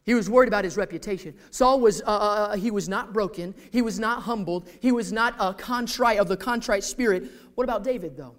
He 0.09 0.14
was 0.14 0.31
worried 0.31 0.48
about 0.48 0.64
his 0.64 0.78
reputation. 0.78 1.35
Saul 1.50 1.81
was, 1.81 2.00
uh, 2.00 2.07
uh, 2.07 2.09
uh 2.09 2.57
he 2.57 2.70
was 2.70 2.88
not 2.88 3.12
broken. 3.12 3.54
He 3.70 3.83
was 3.83 4.00
not 4.00 4.22
humbled. 4.22 4.66
He 4.81 4.90
was 4.90 5.12
not 5.12 5.35
a 5.38 5.52
contrite 5.52 6.18
of 6.18 6.28
the 6.28 6.37
contrite 6.38 6.83
spirit. 6.83 7.31
What 7.59 7.64
about 7.64 7.83
David, 7.83 8.16
though? 8.16 8.37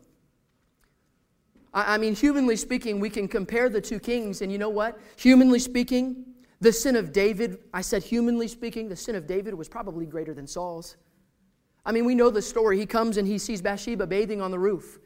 I, 1.74 1.96
I 1.96 1.98
mean, 1.98 2.16
humanly 2.16 2.56
speaking, 2.56 3.02
we 3.02 3.10
can 3.10 3.28
compare 3.28 3.68
the 3.68 3.82
two 3.82 4.00
kings, 4.00 4.42
and 4.42 4.50
you 4.50 4.58
know 4.58 4.70
what? 4.70 4.98
Humanly 5.18 5.60
speaking, 5.60 6.24
the 6.62 6.72
sin 6.72 6.96
of 6.96 7.12
David, 7.12 7.58
I 7.74 7.82
said 7.82 8.02
humanly 8.02 8.48
speaking, 8.48 8.88
the 8.88 8.96
sin 8.96 9.16
of 9.16 9.28
David 9.28 9.54
was 9.54 9.68
probably 9.68 10.06
greater 10.06 10.34
than 10.34 10.48
Saul's. 10.48 10.96
I 11.86 11.92
mean, 11.92 12.06
we 12.06 12.16
know 12.16 12.30
the 12.30 12.42
story. 12.42 12.80
He 12.80 12.86
comes 12.86 13.18
and 13.18 13.28
he 13.28 13.38
sees 13.38 13.62
Bathsheba 13.62 14.08
bathing 14.08 14.40
on 14.40 14.52
the 14.52 14.60
roof 14.60 15.00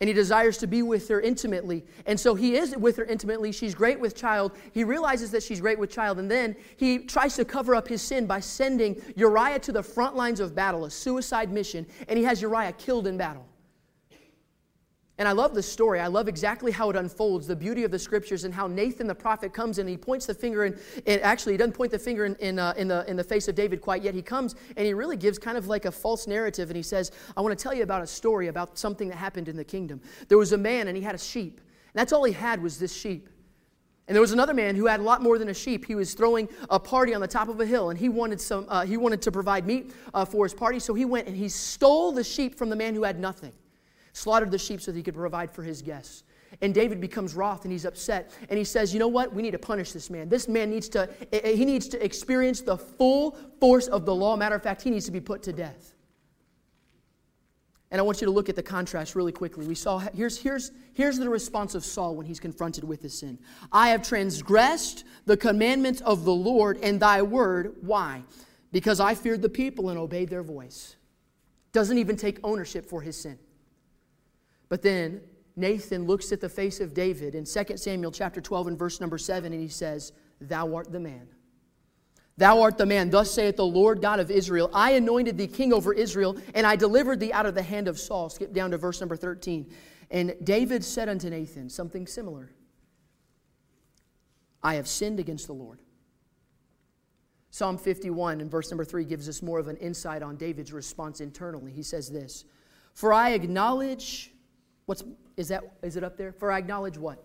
and 0.00 0.08
he 0.08 0.14
desires 0.14 0.56
to 0.58 0.66
be 0.66 0.82
with 0.82 1.08
her 1.08 1.20
intimately. 1.20 1.84
And 2.06 2.18
so 2.18 2.34
he 2.34 2.56
is 2.56 2.74
with 2.76 2.96
her 2.96 3.04
intimately. 3.04 3.52
She's 3.52 3.74
great 3.74 4.00
with 4.00 4.16
child. 4.16 4.52
He 4.72 4.82
realizes 4.82 5.30
that 5.32 5.42
she's 5.42 5.60
great 5.60 5.78
with 5.78 5.90
child, 5.90 6.18
and 6.18 6.30
then 6.30 6.56
he 6.78 7.00
tries 7.00 7.36
to 7.36 7.44
cover 7.44 7.74
up 7.74 7.86
his 7.86 8.00
sin 8.00 8.26
by 8.26 8.40
sending 8.40 9.00
Uriah 9.14 9.58
to 9.60 9.72
the 9.72 9.82
front 9.82 10.16
lines 10.16 10.40
of 10.40 10.54
battle, 10.54 10.86
a 10.86 10.90
suicide 10.90 11.52
mission, 11.52 11.86
and 12.08 12.18
he 12.18 12.24
has 12.24 12.40
Uriah 12.40 12.72
killed 12.72 13.06
in 13.06 13.18
battle. 13.18 13.46
And 15.20 15.28
I 15.28 15.32
love 15.32 15.54
the 15.54 15.62
story. 15.62 16.00
I 16.00 16.06
love 16.06 16.28
exactly 16.28 16.72
how 16.72 16.88
it 16.88 16.96
unfolds, 16.96 17.46
the 17.46 17.54
beauty 17.54 17.84
of 17.84 17.90
the 17.90 17.98
scriptures, 17.98 18.44
and 18.44 18.54
how 18.54 18.66
Nathan 18.66 19.06
the 19.06 19.14
prophet 19.14 19.52
comes 19.52 19.76
and 19.76 19.86
he 19.86 19.98
points 19.98 20.24
the 20.24 20.32
finger, 20.32 20.64
and 20.64 20.78
actually, 21.06 21.52
he 21.52 21.58
doesn't 21.58 21.74
point 21.74 21.92
the 21.92 21.98
finger 21.98 22.24
in, 22.24 22.36
in, 22.36 22.58
uh, 22.58 22.72
in, 22.78 22.88
the, 22.88 23.04
in 23.06 23.18
the 23.18 23.22
face 23.22 23.46
of 23.46 23.54
David 23.54 23.82
quite 23.82 24.02
yet. 24.02 24.14
He 24.14 24.22
comes 24.22 24.54
and 24.78 24.86
he 24.86 24.94
really 24.94 25.18
gives 25.18 25.38
kind 25.38 25.58
of 25.58 25.66
like 25.66 25.84
a 25.84 25.92
false 25.92 26.26
narrative, 26.26 26.70
and 26.70 26.76
he 26.76 26.82
says, 26.82 27.12
I 27.36 27.42
want 27.42 27.56
to 27.56 27.62
tell 27.62 27.74
you 27.74 27.82
about 27.82 28.02
a 28.02 28.06
story 28.06 28.48
about 28.48 28.78
something 28.78 29.10
that 29.10 29.16
happened 29.16 29.48
in 29.48 29.56
the 29.56 29.64
kingdom. 29.64 30.00
There 30.28 30.38
was 30.38 30.52
a 30.52 30.58
man, 30.58 30.88
and 30.88 30.96
he 30.96 31.02
had 31.02 31.14
a 31.14 31.18
sheep. 31.18 31.60
And 31.92 32.00
that's 32.00 32.14
all 32.14 32.24
he 32.24 32.32
had 32.32 32.62
was 32.62 32.78
this 32.78 32.96
sheep. 32.96 33.28
And 34.08 34.14
there 34.14 34.22
was 34.22 34.32
another 34.32 34.54
man 34.54 34.74
who 34.74 34.86
had 34.86 35.00
a 35.00 35.02
lot 35.02 35.20
more 35.20 35.38
than 35.38 35.50
a 35.50 35.54
sheep. 35.54 35.84
He 35.84 35.96
was 35.96 36.14
throwing 36.14 36.48
a 36.70 36.80
party 36.80 37.12
on 37.12 37.20
the 37.20 37.28
top 37.28 37.48
of 37.50 37.60
a 37.60 37.66
hill, 37.66 37.90
and 37.90 37.98
he 37.98 38.08
wanted, 38.08 38.40
some, 38.40 38.64
uh, 38.70 38.86
he 38.86 38.96
wanted 38.96 39.20
to 39.20 39.30
provide 39.30 39.66
meat 39.66 39.92
uh, 40.14 40.24
for 40.24 40.46
his 40.46 40.54
party. 40.54 40.78
So 40.78 40.94
he 40.94 41.04
went 41.04 41.28
and 41.28 41.36
he 41.36 41.50
stole 41.50 42.10
the 42.10 42.24
sheep 42.24 42.56
from 42.56 42.70
the 42.70 42.76
man 42.76 42.94
who 42.94 43.02
had 43.02 43.20
nothing 43.20 43.52
slaughtered 44.12 44.50
the 44.50 44.58
sheep 44.58 44.80
so 44.80 44.90
that 44.90 44.96
he 44.96 45.02
could 45.02 45.14
provide 45.14 45.50
for 45.50 45.62
his 45.62 45.82
guests. 45.82 46.24
And 46.62 46.74
David 46.74 47.00
becomes 47.00 47.34
wroth 47.34 47.64
and 47.64 47.72
he's 47.72 47.84
upset. 47.84 48.32
And 48.48 48.58
he 48.58 48.64
says, 48.64 48.92
You 48.92 48.98
know 48.98 49.08
what? 49.08 49.32
We 49.32 49.42
need 49.42 49.52
to 49.52 49.58
punish 49.58 49.92
this 49.92 50.10
man. 50.10 50.28
This 50.28 50.48
man 50.48 50.70
needs 50.70 50.88
to, 50.90 51.08
eh, 51.32 51.40
eh, 51.44 51.52
he 51.52 51.64
needs 51.64 51.88
to 51.88 52.04
experience 52.04 52.60
the 52.60 52.76
full 52.76 53.36
force 53.60 53.86
of 53.86 54.04
the 54.04 54.14
law. 54.14 54.36
Matter 54.36 54.56
of 54.56 54.62
fact, 54.62 54.82
he 54.82 54.90
needs 54.90 55.06
to 55.06 55.12
be 55.12 55.20
put 55.20 55.42
to 55.44 55.52
death. 55.52 55.94
And 57.92 57.98
I 57.98 58.02
want 58.02 58.20
you 58.20 58.26
to 58.26 58.30
look 58.30 58.48
at 58.48 58.54
the 58.54 58.62
contrast 58.62 59.16
really 59.16 59.32
quickly. 59.32 59.66
We 59.66 59.74
saw 59.74 59.98
here's, 59.98 60.38
here's, 60.38 60.70
here's 60.94 61.18
the 61.18 61.28
response 61.28 61.74
of 61.74 61.84
Saul 61.84 62.14
when 62.14 62.24
he's 62.24 62.38
confronted 62.38 62.84
with 62.84 63.02
his 63.02 63.18
sin. 63.18 63.38
I 63.72 63.88
have 63.88 64.02
transgressed 64.02 65.04
the 65.26 65.36
commandments 65.36 66.00
of 66.02 66.24
the 66.24 66.32
Lord 66.32 66.78
and 66.82 67.00
thy 67.00 67.22
word. 67.22 67.76
Why? 67.80 68.22
Because 68.70 69.00
I 69.00 69.16
feared 69.16 69.42
the 69.42 69.48
people 69.48 69.90
and 69.90 69.98
obeyed 69.98 70.28
their 70.28 70.44
voice. 70.44 70.96
Doesn't 71.72 71.98
even 71.98 72.16
take 72.16 72.38
ownership 72.44 72.86
for 72.86 73.00
his 73.00 73.20
sin. 73.20 73.38
But 74.70 74.80
then 74.80 75.20
Nathan 75.56 76.06
looks 76.06 76.32
at 76.32 76.40
the 76.40 76.48
face 76.48 76.80
of 76.80 76.94
David 76.94 77.34
in 77.34 77.44
2 77.44 77.76
Samuel 77.76 78.12
chapter 78.12 78.40
12 78.40 78.68
and 78.68 78.78
verse 78.78 79.00
number 79.00 79.18
7 79.18 79.52
and 79.52 79.60
he 79.60 79.68
says, 79.68 80.12
Thou 80.40 80.74
art 80.74 80.90
the 80.90 81.00
man. 81.00 81.28
Thou 82.38 82.62
art 82.62 82.78
the 82.78 82.86
man. 82.86 83.10
Thus 83.10 83.30
saith 83.30 83.56
the 83.56 83.66
Lord 83.66 84.00
God 84.00 84.20
of 84.20 84.30
Israel 84.30 84.70
I 84.72 84.92
anointed 84.92 85.36
thee 85.36 85.46
king 85.46 85.74
over 85.74 85.92
Israel, 85.92 86.38
and 86.54 86.66
I 86.66 86.76
delivered 86.76 87.20
thee 87.20 87.34
out 87.34 87.44
of 87.44 87.54
the 87.54 87.62
hand 87.62 87.88
of 87.88 87.98
Saul. 87.98 88.30
Skip 88.30 88.54
down 88.54 88.70
to 88.70 88.78
verse 88.78 89.00
number 89.00 89.16
13. 89.16 89.70
And 90.10 90.34
David 90.42 90.82
said 90.82 91.10
unto 91.10 91.28
Nathan 91.28 91.68
something 91.68 92.06
similar 92.06 92.52
I 94.62 94.74
have 94.74 94.88
sinned 94.88 95.20
against 95.20 95.46
the 95.46 95.52
Lord. 95.52 95.80
Psalm 97.50 97.76
51 97.76 98.40
and 98.40 98.50
verse 98.50 98.70
number 98.70 98.84
3 98.84 99.04
gives 99.04 99.28
us 99.28 99.42
more 99.42 99.58
of 99.58 99.68
an 99.68 99.76
insight 99.76 100.22
on 100.22 100.36
David's 100.36 100.72
response 100.72 101.20
internally. 101.20 101.72
He 101.72 101.82
says 101.82 102.08
this 102.08 102.44
For 102.94 103.12
I 103.12 103.30
acknowledge, 103.30 104.32
what's, 104.90 105.04
is, 105.36 105.46
that, 105.46 105.62
is 105.84 105.96
it 105.96 106.02
up 106.02 106.16
there? 106.16 106.32
For 106.32 106.50
I 106.50 106.58
acknowledge 106.58 106.98
what? 106.98 107.22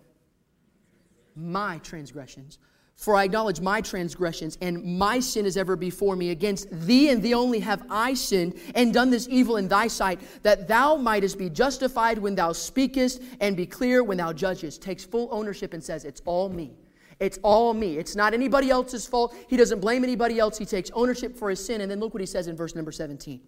My 1.34 1.78
transgressions. 1.78 2.60
For 2.94 3.16
I 3.16 3.24
acknowledge 3.24 3.60
my 3.60 3.80
transgressions, 3.80 4.56
and 4.60 4.84
my 4.96 5.18
sin 5.18 5.44
is 5.44 5.56
ever 5.56 5.74
before 5.74 6.14
me. 6.14 6.30
Against 6.30 6.68
thee 6.70 7.10
and 7.10 7.20
thee 7.20 7.34
only 7.34 7.58
have 7.58 7.82
I 7.90 8.14
sinned, 8.14 8.54
and 8.76 8.94
done 8.94 9.10
this 9.10 9.26
evil 9.28 9.56
in 9.56 9.66
thy 9.66 9.88
sight, 9.88 10.20
that 10.44 10.68
thou 10.68 10.94
mightest 10.94 11.38
be 11.38 11.50
justified 11.50 12.18
when 12.18 12.36
thou 12.36 12.52
speakest, 12.52 13.20
and 13.40 13.56
be 13.56 13.66
clear 13.66 14.04
when 14.04 14.16
thou 14.16 14.32
judgest. 14.32 14.80
Takes 14.80 15.04
full 15.04 15.28
ownership 15.32 15.74
and 15.74 15.82
says, 15.82 16.04
It's 16.04 16.22
all 16.24 16.48
me. 16.48 16.70
It's 17.18 17.40
all 17.42 17.74
me. 17.74 17.98
It's 17.98 18.14
not 18.14 18.32
anybody 18.32 18.70
else's 18.70 19.08
fault. 19.08 19.34
He 19.48 19.56
doesn't 19.56 19.80
blame 19.80 20.04
anybody 20.04 20.38
else. 20.38 20.56
He 20.56 20.66
takes 20.66 20.92
ownership 20.92 21.36
for 21.36 21.50
his 21.50 21.66
sin. 21.66 21.80
And 21.80 21.90
then 21.90 21.98
look 21.98 22.14
what 22.14 22.20
he 22.20 22.26
says 22.26 22.46
in 22.46 22.56
verse 22.56 22.76
number 22.76 22.92
17. 22.92 23.40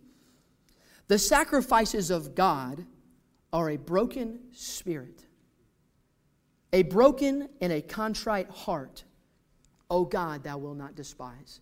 The 1.07 1.19
sacrifices 1.19 2.11
of 2.11 2.35
God 2.35 2.85
are 3.53 3.71
a 3.71 3.77
broken 3.77 4.41
spirit, 4.53 5.25
a 6.73 6.83
broken 6.83 7.49
and 7.61 7.73
a 7.73 7.81
contrite 7.81 8.51
heart 8.51 9.05
O 9.91 10.05
God, 10.05 10.43
thou 10.43 10.59
wilt 10.59 10.77
not 10.77 10.95
despise. 10.95 11.61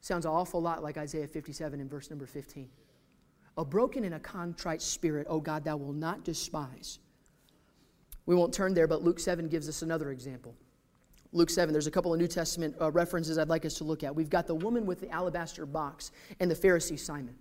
Sounds 0.00 0.24
an 0.24 0.32
awful 0.32 0.62
lot 0.62 0.82
like 0.82 0.96
Isaiah 0.96 1.26
57 1.26 1.80
in 1.80 1.88
verse 1.88 2.10
number 2.10 2.26
15. 2.26 2.68
A 3.58 3.64
broken 3.64 4.04
and 4.04 4.14
a 4.14 4.20
contrite 4.20 4.82
spirit, 4.82 5.26
O 5.28 5.40
God, 5.40 5.64
thou 5.64 5.76
wilt 5.76 5.96
not 5.96 6.24
despise. 6.24 6.98
We 8.24 8.34
won't 8.34 8.52
turn 8.52 8.74
there, 8.74 8.86
but 8.86 9.02
Luke 9.02 9.20
7 9.20 9.48
gives 9.48 9.68
us 9.68 9.82
another 9.82 10.10
example. 10.10 10.54
Luke 11.32 11.50
7, 11.50 11.72
there's 11.72 11.86
a 11.86 11.90
couple 11.90 12.12
of 12.12 12.20
New 12.20 12.28
Testament 12.28 12.74
uh, 12.80 12.90
references 12.90 13.36
I'd 13.36 13.48
like 13.48 13.64
us 13.64 13.74
to 13.74 13.84
look 13.84 14.04
at. 14.04 14.14
We've 14.14 14.30
got 14.30 14.46
the 14.46 14.54
woman 14.54 14.86
with 14.86 15.00
the 15.00 15.10
alabaster 15.10 15.66
box 15.66 16.12
and 16.40 16.50
the 16.50 16.54
Pharisee 16.54 16.98
Simon. 16.98 17.34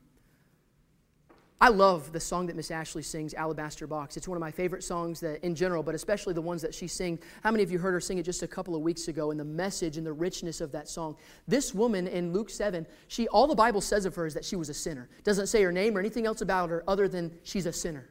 I 1.62 1.70
love 1.70 2.12
the 2.12 2.20
song 2.20 2.48
that 2.48 2.56
Miss 2.58 2.70
Ashley 2.70 3.02
sings, 3.02 3.34
Alabaster 3.34 3.88
Box. 3.88 4.18
It's 4.18 4.28
one 4.28 4.36
of 4.36 4.42
my 4.42 4.52
favorite 4.52 4.84
songs 4.84 5.22
that, 5.22 5.42
in 5.42 5.56
general, 5.56 5.84
but 5.84 5.96
especially 5.96 6.34
the 6.34 6.42
ones 6.42 6.62
that 6.62 6.76
she 6.76 6.86
sings. 6.86 7.22
How 7.44 7.52
many 7.52 7.64
of 7.64 7.72
you 7.72 7.80
heard 7.80 7.94
her 7.94 8.02
sing 8.02 8.18
it 8.18 8.24
just 8.24 8.44
a 8.44 8.48
couple 8.48 8.76
of 8.76 8.82
weeks 8.82 9.08
ago 9.08 9.32
and 9.32 9.40
the 9.40 9.46
message 9.46 9.96
and 9.98 10.06
the 10.06 10.12
richness 10.12 10.60
of 10.60 10.74
that 10.74 10.90
song? 10.90 11.16
This 11.48 11.74
woman 11.74 12.08
in 12.08 12.34
Luke 12.34 12.50
7, 12.50 12.86
she, 13.08 13.30
all 13.30 13.48
the 13.48 13.56
Bible 13.56 13.80
says 13.80 14.06
of 14.06 14.16
her 14.16 14.26
is 14.26 14.34
that 14.34 14.44
she 14.44 14.58
was 14.58 14.68
a 14.68 14.74
sinner. 14.74 15.08
Doesn't 15.24 15.48
say 15.48 15.64
her 15.64 15.72
name 15.72 15.96
or 15.96 16.02
anything 16.02 16.26
else 16.26 16.42
about 16.42 16.70
her 16.70 16.84
other 16.90 17.08
than 17.08 17.32
she's 17.44 17.66
a 17.66 17.74
sinner 17.74 18.10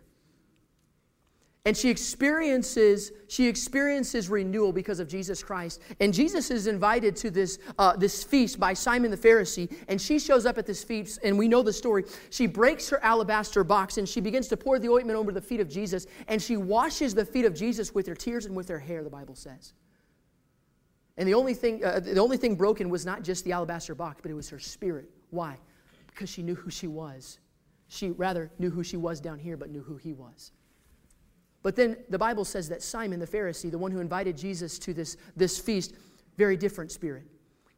and 1.66 1.74
she 1.76 1.88
experiences 1.88 3.12
she 3.26 3.48
experiences 3.48 4.28
renewal 4.28 4.72
because 4.72 5.00
of 5.00 5.08
jesus 5.08 5.42
christ. 5.42 5.80
And 6.00 6.12
jesus 6.12 6.50
is 6.50 6.66
invited 6.66 7.16
to 7.16 7.30
this 7.30 7.58
uh, 7.78 7.96
this 7.96 8.22
feast 8.22 8.60
by 8.60 8.74
simon 8.74 9.10
the 9.10 9.16
pharisee 9.16 9.74
and 9.88 10.00
she 10.00 10.18
shows 10.18 10.44
up 10.46 10.58
at 10.58 10.66
this 10.66 10.84
feast 10.84 11.20
and 11.24 11.38
we 11.38 11.48
know 11.48 11.62
the 11.62 11.72
story. 11.72 12.04
She 12.30 12.46
breaks 12.46 12.88
her 12.90 13.02
alabaster 13.02 13.64
box 13.64 13.96
and 13.98 14.08
she 14.08 14.20
begins 14.20 14.48
to 14.48 14.56
pour 14.56 14.78
the 14.78 14.88
ointment 14.90 15.18
over 15.18 15.32
the 15.32 15.40
feet 15.40 15.60
of 15.60 15.68
jesus 15.68 16.06
and 16.28 16.40
she 16.40 16.56
washes 16.56 17.14
the 17.14 17.24
feet 17.24 17.44
of 17.44 17.54
jesus 17.54 17.94
with 17.94 18.06
her 18.06 18.14
tears 18.14 18.46
and 18.46 18.54
with 18.54 18.68
her 18.68 18.78
hair 18.78 19.02
the 19.02 19.10
bible 19.10 19.34
says. 19.34 19.72
And 21.16 21.28
the 21.28 21.34
only 21.34 21.54
thing 21.54 21.82
uh, 21.82 22.00
the 22.00 22.20
only 22.20 22.36
thing 22.36 22.56
broken 22.56 22.90
was 22.90 23.06
not 23.06 23.22
just 23.22 23.44
the 23.44 23.52
alabaster 23.52 23.94
box 23.94 24.20
but 24.20 24.30
it 24.30 24.34
was 24.34 24.50
her 24.50 24.58
spirit. 24.58 25.08
Why? 25.30 25.56
Because 26.08 26.28
she 26.28 26.42
knew 26.42 26.54
who 26.54 26.70
she 26.70 26.86
was. 26.86 27.38
She 27.88 28.10
rather 28.10 28.50
knew 28.58 28.70
who 28.70 28.82
she 28.82 28.98
was 28.98 29.18
down 29.20 29.38
here 29.38 29.56
but 29.56 29.70
knew 29.70 29.82
who 29.82 29.96
he 29.96 30.12
was 30.12 30.52
but 31.64 31.74
then 31.74 31.96
the 32.10 32.18
Bible 32.18 32.44
says 32.44 32.68
that 32.68 32.82
Simon 32.82 33.18
the 33.18 33.26
Pharisee, 33.26 33.70
the 33.70 33.78
one 33.78 33.90
who 33.90 34.00
invited 34.00 34.36
Jesus 34.36 34.78
to 34.80 34.92
this, 34.92 35.16
this 35.34 35.58
feast, 35.58 35.94
very 36.36 36.58
different 36.58 36.92
spirit. 36.92 37.24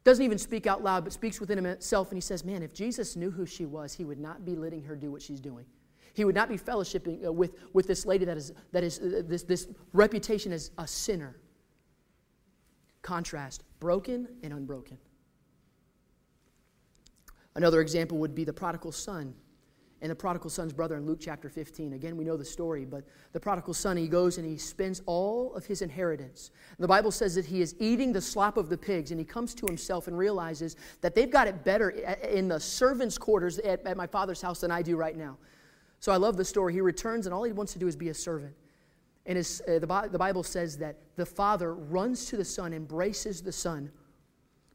Doesn't 0.03 0.25
even 0.25 0.39
speak 0.39 0.67
out 0.67 0.83
loud, 0.83 1.05
but 1.05 1.13
speaks 1.13 1.41
within 1.41 1.65
himself, 1.65 2.11
and 2.11 2.17
he 2.17 2.21
says, 2.21 2.45
Man, 2.45 2.65
if 2.65 2.75
Jesus 2.75 3.15
knew 3.15 3.31
who 3.31 3.47
she 3.47 3.65
was, 3.65 3.95
he 3.95 4.05
would 4.05 4.19
not 4.19 4.45
be 4.45 4.57
letting 4.57 4.83
her 4.83 4.97
do 4.97 5.13
what 5.13 5.23
she's 5.23 5.41
doing. 5.41 5.65
He 6.15 6.25
would 6.25 6.35
not 6.35 6.49
be 6.49 6.59
fellowshipping 6.59 7.27
uh, 7.27 7.33
with, 7.33 7.53
with 7.75 7.87
this 7.87 8.05
lady 8.05 8.25
that 8.25 8.37
is, 8.37 8.53
that 8.73 8.83
is 8.83 8.99
uh, 8.99 9.23
this, 9.25 9.45
this 9.45 9.69
reputation 9.93 10.53
as 10.53 10.73
a 10.79 10.87
sinner. 10.87 11.37
Contrast 13.03 13.63
broken 13.79 14.27
and 14.43 14.53
unbroken. 14.53 14.99
Another 17.55 17.81
example 17.81 18.19
would 18.19 18.35
be 18.35 18.43
the 18.43 18.53
prodigal 18.53 18.91
son 18.91 19.33
and 20.03 20.11
the 20.11 20.15
prodigal 20.15 20.51
son's 20.51 20.73
brother 20.73 20.97
in 20.97 21.07
Luke 21.07 21.19
chapter 21.21 21.49
15. 21.49 21.95
Again, 21.95 22.17
we 22.17 22.25
know 22.25 22.37
the 22.37 22.45
story, 22.45 22.85
but 22.85 23.05
the 23.33 23.41
prodigal 23.41 23.73
son, 23.73 23.97
he 23.97 24.09
goes 24.09 24.37
and 24.37 24.47
he 24.47 24.59
spends 24.59 25.01
all 25.07 25.55
of 25.55 25.65
his 25.65 25.81
inheritance. 25.81 26.51
The 26.79 26.87
Bible 26.87 27.11
says 27.11 27.35
that 27.37 27.47
he 27.47 27.63
is 27.63 27.75
eating 27.79 28.13
the 28.13 28.21
slop 28.21 28.59
of 28.59 28.69
the 28.69 28.77
pigs, 28.77 29.11
and 29.11 29.19
he 29.19 29.25
comes 29.25 29.55
to 29.55 29.67
himself 29.67 30.07
and 30.07 30.17
realizes 30.17 30.77
that 31.01 31.15
they've 31.15 31.31
got 31.31 31.49
it 31.49 31.65
better 31.65 31.91
in 31.91 32.49
the 32.49 32.61
servants' 32.61 33.17
quarters 33.17 33.59
at, 33.61 33.87
at 33.87 33.97
my 33.97 34.07
father's 34.07 34.43
house 34.43 34.61
than 34.61 34.71
I 34.71 34.83
do 34.83 34.97
right 34.97 35.17
now. 35.17 35.39
So 36.01 36.13
I 36.13 36.17
love 36.17 36.37
the 36.37 36.45
story. 36.45 36.75
He 36.75 36.83
returns, 36.83 37.27
and 37.27 37.35
all 37.35 37.45
he 37.45 37.53
wants 37.53 37.73
to 37.73 37.79
do 37.79 37.89
is 37.89 37.97
be 37.97 38.11
a 38.11 38.15
servant. 38.15 38.55
And 39.25 39.37
his, 39.37 39.63
uh, 39.67 39.79
the, 39.79 40.09
the 40.13 40.19
Bible 40.19 40.43
says 40.43 40.77
that 40.79 40.97
the 41.17 41.27
father 41.27 41.75
runs 41.75 42.27
to 42.27 42.37
the 42.37 42.45
son, 42.45 42.75
embraces 42.75 43.43
the 43.43 43.51
son, 43.51 43.91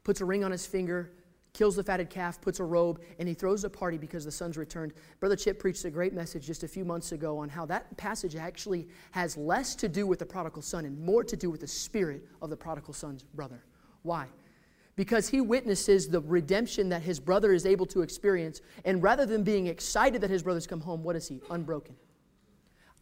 puts 0.02 0.20
a 0.20 0.24
ring 0.24 0.42
on 0.42 0.50
his 0.50 0.66
finger, 0.66 1.12
kills 1.54 1.76
the 1.76 1.84
fatted 1.84 2.08
calf, 2.08 2.40
puts 2.40 2.60
a 2.60 2.64
robe, 2.64 3.00
and 3.18 3.28
he 3.28 3.34
throws 3.34 3.64
a 3.64 3.70
party 3.70 3.98
because 3.98 4.24
the 4.24 4.30
son's 4.30 4.56
returned. 4.56 4.92
Brother 5.20 5.36
Chip 5.36 5.58
preached 5.58 5.84
a 5.84 5.90
great 5.90 6.14
message 6.14 6.46
just 6.46 6.62
a 6.62 6.68
few 6.68 6.84
months 6.84 7.12
ago 7.12 7.38
on 7.38 7.48
how 7.48 7.66
that 7.66 7.94
passage 7.98 8.36
actually 8.36 8.88
has 9.10 9.36
less 9.36 9.74
to 9.76 9.88
do 9.88 10.06
with 10.06 10.18
the 10.18 10.26
prodigal 10.26 10.62
son 10.62 10.86
and 10.86 10.98
more 10.98 11.22
to 11.22 11.36
do 11.36 11.50
with 11.50 11.60
the 11.60 11.66
spirit 11.66 12.26
of 12.40 12.48
the 12.48 12.56
prodigal 12.56 12.94
son's 12.94 13.22
brother. 13.22 13.62
Why? 14.02 14.26
Because 14.96 15.28
he 15.28 15.40
witnesses 15.40 16.08
the 16.08 16.20
redemption 16.20 16.88
that 16.88 17.02
his 17.02 17.20
brother 17.20 17.52
is 17.52 17.66
able 17.66 17.86
to 17.86 18.00
experience, 18.00 18.62
and 18.86 19.02
rather 19.02 19.26
than 19.26 19.42
being 19.42 19.66
excited 19.66 20.22
that 20.22 20.30
his 20.30 20.42
brother's 20.42 20.66
come 20.66 20.80
home, 20.80 21.02
what 21.02 21.16
is 21.16 21.28
he? 21.28 21.40
Unbroken. 21.50 21.96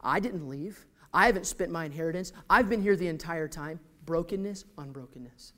I 0.01 0.19
didn't 0.19 0.49
leave. 0.49 0.87
I 1.13 1.27
haven't 1.27 1.47
spent 1.47 1.71
my 1.71 1.85
inheritance. 1.85 2.33
I've 2.49 2.69
been 2.69 2.83
here 2.83 2.97
the 2.97 3.09
entire 3.09 3.49
time. 3.49 3.79
Brokenness, 4.07 4.65
unbrokenness. 4.77 5.53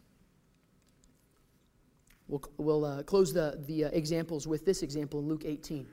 We'll, 2.32 2.42
we'll 2.56 2.84
uh, 2.86 3.02
close 3.02 3.34
the, 3.34 3.62
the 3.66 3.84
uh, 3.84 3.88
examples 3.88 4.46
with 4.46 4.64
this 4.64 4.82
example 4.82 5.20
in 5.20 5.28
Luke 5.28 5.42
18. 5.44 5.86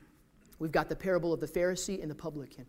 We've 0.57 0.71
got 0.71 0.87
the 0.87 0.95
parable 0.95 1.33
of 1.33 1.41
the 1.41 1.47
Pharisee 1.47 2.01
and 2.01 2.09
the 2.09 2.15
publican. 2.15 2.65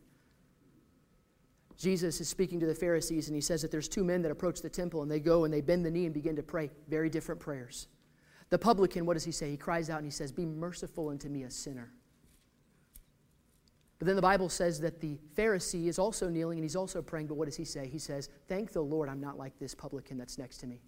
Jesus 1.78 2.20
is 2.20 2.28
speaking 2.28 2.58
to 2.58 2.66
the 2.66 2.74
Pharisees, 2.74 3.28
and 3.28 3.36
he 3.36 3.40
says 3.40 3.62
that 3.62 3.70
there's 3.70 3.88
two 3.88 4.02
men 4.02 4.22
that 4.22 4.32
approach 4.32 4.60
the 4.60 4.68
temple, 4.68 5.02
and 5.02 5.10
they 5.10 5.20
go 5.20 5.44
and 5.44 5.54
they 5.54 5.60
bend 5.60 5.86
the 5.86 5.90
knee 5.90 6.04
and 6.04 6.12
begin 6.12 6.34
to 6.34 6.42
pray 6.42 6.68
very 6.88 7.08
different 7.08 7.40
prayers. 7.40 7.86
The 8.48 8.58
publican, 8.58 9.06
what 9.06 9.14
does 9.14 9.24
he 9.24 9.30
say? 9.30 9.52
He 9.52 9.56
cries 9.56 9.88
out 9.88 9.98
and 9.98 10.04
he 10.04 10.10
says, 10.10 10.32
Be 10.32 10.44
merciful 10.44 11.08
unto 11.08 11.28
me, 11.28 11.44
a 11.44 11.50
sinner. 11.50 11.92
But 14.00 14.06
then 14.06 14.16
the 14.16 14.22
Bible 14.22 14.48
says 14.48 14.80
that 14.80 15.00
the 15.00 15.16
Pharisee 15.36 15.86
is 15.86 16.00
also 16.00 16.28
kneeling 16.28 16.58
and 16.58 16.64
he's 16.64 16.74
also 16.74 17.02
praying, 17.02 17.28
but 17.28 17.36
what 17.36 17.44
does 17.44 17.56
he 17.56 17.64
say? 17.64 17.86
He 17.86 18.00
says, 18.00 18.30
Thank 18.48 18.72
the 18.72 18.82
Lord 18.82 19.08
I'm 19.08 19.20
not 19.20 19.38
like 19.38 19.56
this 19.60 19.76
publican 19.76 20.18
that's 20.18 20.38
next 20.38 20.58
to 20.58 20.66
me. 20.66 20.82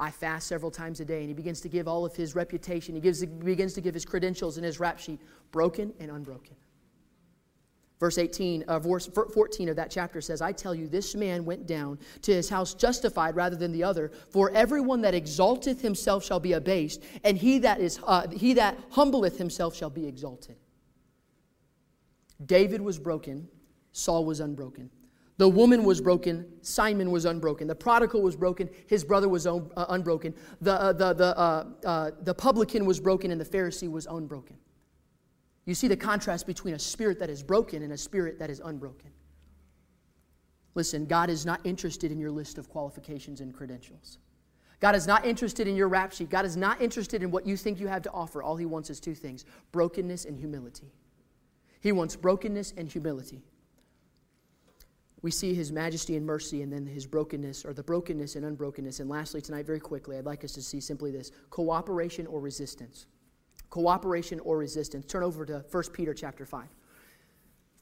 I 0.00 0.10
fast 0.10 0.48
several 0.48 0.70
times 0.70 0.98
a 1.00 1.04
day. 1.04 1.20
And 1.20 1.28
he 1.28 1.34
begins 1.34 1.60
to 1.60 1.68
give 1.68 1.86
all 1.86 2.06
of 2.06 2.16
his 2.16 2.34
reputation. 2.34 2.94
He, 2.94 3.00
gives, 3.00 3.20
he 3.20 3.26
begins 3.26 3.74
to 3.74 3.82
give 3.82 3.94
his 3.94 4.06
credentials 4.06 4.56
and 4.56 4.64
his 4.64 4.80
rap 4.80 4.98
sheet, 4.98 5.20
broken 5.52 5.92
and 6.00 6.10
unbroken. 6.10 6.56
Verse 8.00 8.16
18, 8.16 8.62
uh, 8.62 8.78
verse 8.78 9.10
14 9.34 9.68
of 9.68 9.76
that 9.76 9.90
chapter 9.90 10.22
says, 10.22 10.40
I 10.40 10.52
tell 10.52 10.74
you, 10.74 10.88
this 10.88 11.14
man 11.14 11.44
went 11.44 11.66
down 11.66 11.98
to 12.22 12.32
his 12.32 12.48
house 12.48 12.72
justified 12.72 13.36
rather 13.36 13.56
than 13.56 13.72
the 13.72 13.84
other. 13.84 14.10
For 14.30 14.50
everyone 14.52 15.02
that 15.02 15.14
exalteth 15.14 15.82
himself 15.82 16.24
shall 16.24 16.40
be 16.40 16.54
abased, 16.54 17.02
and 17.22 17.36
he 17.36 17.58
that, 17.58 17.78
is, 17.78 18.00
uh, 18.06 18.26
he 18.28 18.54
that 18.54 18.78
humbleth 18.92 19.36
himself 19.36 19.76
shall 19.76 19.90
be 19.90 20.06
exalted. 20.06 20.56
David 22.46 22.80
was 22.80 22.98
broken, 22.98 23.48
Saul 23.92 24.24
was 24.24 24.40
unbroken. 24.40 24.88
The 25.40 25.48
woman 25.48 25.84
was 25.84 26.02
broken. 26.02 26.44
Simon 26.60 27.10
was 27.10 27.24
unbroken. 27.24 27.66
The 27.66 27.74
prodigal 27.74 28.20
was 28.20 28.36
broken. 28.36 28.68
His 28.88 29.02
brother 29.02 29.26
was 29.26 29.46
un- 29.46 29.70
uh, 29.74 29.86
unbroken. 29.88 30.34
The, 30.60 30.78
uh, 30.78 30.92
the, 30.92 31.14
the, 31.14 31.38
uh, 31.38 31.64
uh, 31.82 32.10
the 32.24 32.34
publican 32.34 32.84
was 32.84 33.00
broken, 33.00 33.30
and 33.30 33.40
the 33.40 33.46
Pharisee 33.46 33.90
was 33.90 34.04
unbroken. 34.04 34.58
You 35.64 35.74
see 35.74 35.88
the 35.88 35.96
contrast 35.96 36.46
between 36.46 36.74
a 36.74 36.78
spirit 36.78 37.18
that 37.20 37.30
is 37.30 37.42
broken 37.42 37.82
and 37.82 37.94
a 37.94 37.96
spirit 37.96 38.38
that 38.38 38.50
is 38.50 38.60
unbroken. 38.62 39.12
Listen, 40.74 41.06
God 41.06 41.30
is 41.30 41.46
not 41.46 41.64
interested 41.64 42.12
in 42.12 42.18
your 42.18 42.30
list 42.30 42.58
of 42.58 42.68
qualifications 42.68 43.40
and 43.40 43.54
credentials. 43.54 44.18
God 44.78 44.94
is 44.94 45.06
not 45.06 45.24
interested 45.24 45.66
in 45.66 45.74
your 45.74 45.88
rap 45.88 46.12
sheet. 46.12 46.28
God 46.28 46.44
is 46.44 46.58
not 46.58 46.82
interested 46.82 47.22
in 47.22 47.30
what 47.30 47.46
you 47.46 47.56
think 47.56 47.80
you 47.80 47.86
have 47.86 48.02
to 48.02 48.10
offer. 48.10 48.42
All 48.42 48.58
He 48.58 48.66
wants 48.66 48.90
is 48.90 49.00
two 49.00 49.14
things 49.14 49.46
brokenness 49.72 50.26
and 50.26 50.36
humility. 50.36 50.92
He 51.80 51.92
wants 51.92 52.14
brokenness 52.14 52.74
and 52.76 52.92
humility. 52.92 53.42
We 55.22 55.30
see 55.30 55.54
His 55.54 55.70
majesty 55.70 56.16
and 56.16 56.24
mercy, 56.24 56.62
and 56.62 56.72
then 56.72 56.86
His 56.86 57.06
brokenness, 57.06 57.64
or 57.64 57.72
the 57.72 57.82
brokenness 57.82 58.36
and 58.36 58.44
unbrokenness. 58.44 59.00
And 59.00 59.10
lastly, 59.10 59.40
tonight, 59.40 59.66
very 59.66 59.80
quickly, 59.80 60.16
I'd 60.16 60.24
like 60.24 60.44
us 60.44 60.52
to 60.52 60.62
see 60.62 60.80
simply 60.80 61.10
this 61.10 61.30
cooperation 61.50 62.26
or 62.26 62.40
resistance. 62.40 63.06
Cooperation 63.68 64.40
or 64.40 64.58
resistance. 64.58 65.04
Turn 65.06 65.22
over 65.22 65.44
to 65.46 65.64
1 65.70 65.82
Peter 65.92 66.14
chapter 66.14 66.46
5. 66.46 66.64